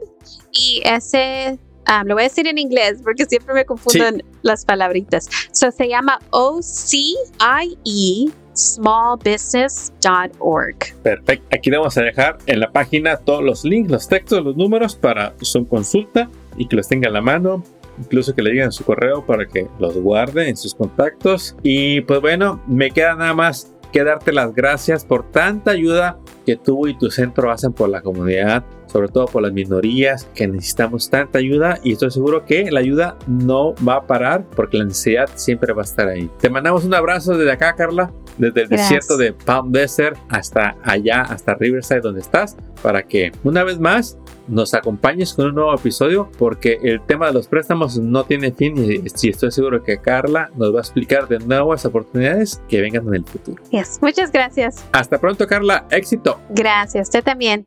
y 0.50 0.80
ese 0.84 1.58
ah, 1.84 2.04
lo 2.04 2.14
voy 2.14 2.22
a 2.22 2.28
decir 2.28 2.46
en 2.46 2.56
inglés 2.58 3.00
porque 3.02 3.26
siempre 3.26 3.54
me 3.54 3.64
confunden 3.64 4.22
las 4.42 4.64
palabritas. 4.64 5.28
So, 5.52 5.70
se 5.70 5.88
llama 5.88 6.18
OCIE 6.30 7.14
smallbusiness.org. 8.54 10.76
Perfecto. 11.02 11.46
Aquí 11.52 11.70
vamos 11.70 11.96
a 11.96 12.02
dejar 12.02 12.36
en 12.46 12.60
la 12.60 12.70
página 12.70 13.16
todos 13.16 13.42
los 13.42 13.64
links, 13.64 13.90
los 13.90 14.08
textos, 14.08 14.44
los 14.44 14.56
números 14.56 14.94
para 14.94 15.34
su 15.40 15.66
consulta 15.66 16.28
y 16.56 16.68
que 16.68 16.76
los 16.76 16.86
tenga 16.88 17.08
a 17.08 17.12
la 17.12 17.20
mano. 17.20 17.64
Incluso 17.98 18.34
que 18.34 18.42
le 18.42 18.52
digan 18.52 18.72
su 18.72 18.84
correo 18.84 19.26
para 19.26 19.46
que 19.46 19.66
los 19.78 19.94
guarde 19.96 20.48
en 20.48 20.56
sus 20.56 20.74
contactos. 20.74 21.54
Y 21.62 22.00
pues 22.02 22.20
bueno, 22.20 22.60
me 22.66 22.90
queda 22.90 23.14
nada 23.14 23.34
más 23.34 23.72
que 23.92 24.02
darte 24.02 24.32
las 24.32 24.54
gracias 24.54 25.04
por 25.04 25.30
tanta 25.30 25.72
ayuda 25.72 26.18
que 26.46 26.56
tú 26.56 26.88
y 26.88 26.96
tu 26.96 27.10
centro 27.10 27.50
hacen 27.50 27.74
por 27.74 27.90
la 27.90 28.00
comunidad 28.00 28.64
sobre 28.92 29.08
todo 29.08 29.26
por 29.26 29.42
las 29.42 29.52
minorías 29.52 30.28
que 30.34 30.46
necesitamos 30.46 31.08
tanta 31.08 31.38
ayuda 31.38 31.78
y 31.82 31.92
estoy 31.92 32.10
seguro 32.10 32.44
que 32.44 32.70
la 32.70 32.80
ayuda 32.80 33.16
no 33.26 33.74
va 33.76 33.96
a 33.96 34.06
parar 34.06 34.44
porque 34.54 34.76
la 34.76 34.84
necesidad 34.84 35.30
siempre 35.34 35.72
va 35.72 35.80
a 35.80 35.84
estar 35.84 36.08
ahí. 36.08 36.30
Te 36.38 36.50
mandamos 36.50 36.84
un 36.84 36.92
abrazo 36.92 37.36
desde 37.36 37.52
acá, 37.52 37.74
Carla, 37.74 38.12
desde 38.38 38.62
el 38.62 38.68
desierto 38.68 39.16
de 39.16 39.32
Palm 39.32 39.72
Desert 39.72 40.16
hasta 40.28 40.76
allá, 40.82 41.22
hasta 41.22 41.54
Riverside 41.54 42.00
donde 42.00 42.20
estás, 42.20 42.56
para 42.82 43.02
que 43.02 43.32
una 43.44 43.64
vez 43.64 43.78
más 43.78 44.18
nos 44.48 44.74
acompañes 44.74 45.34
con 45.34 45.46
un 45.46 45.54
nuevo 45.54 45.74
episodio 45.74 46.30
porque 46.38 46.78
el 46.82 47.00
tema 47.06 47.26
de 47.26 47.32
los 47.32 47.46
préstamos 47.46 47.98
no 47.98 48.24
tiene 48.24 48.52
fin 48.52 48.74
y 48.76 49.06
estoy 49.06 49.50
seguro 49.52 49.82
que 49.82 49.98
Carla 49.98 50.50
nos 50.56 50.74
va 50.74 50.78
a 50.78 50.82
explicar 50.82 51.28
de 51.28 51.38
nuevas 51.38 51.84
oportunidades 51.84 52.60
que 52.68 52.80
vengan 52.80 53.06
en 53.08 53.14
el 53.14 53.24
futuro. 53.24 53.62
Muchas 54.00 54.32
gracias. 54.32 54.84
Hasta 54.92 55.18
pronto 55.18 55.46
Carla, 55.46 55.86
éxito. 55.90 56.40
Gracias, 56.50 57.08
usted 57.08 57.22
también. 57.22 57.66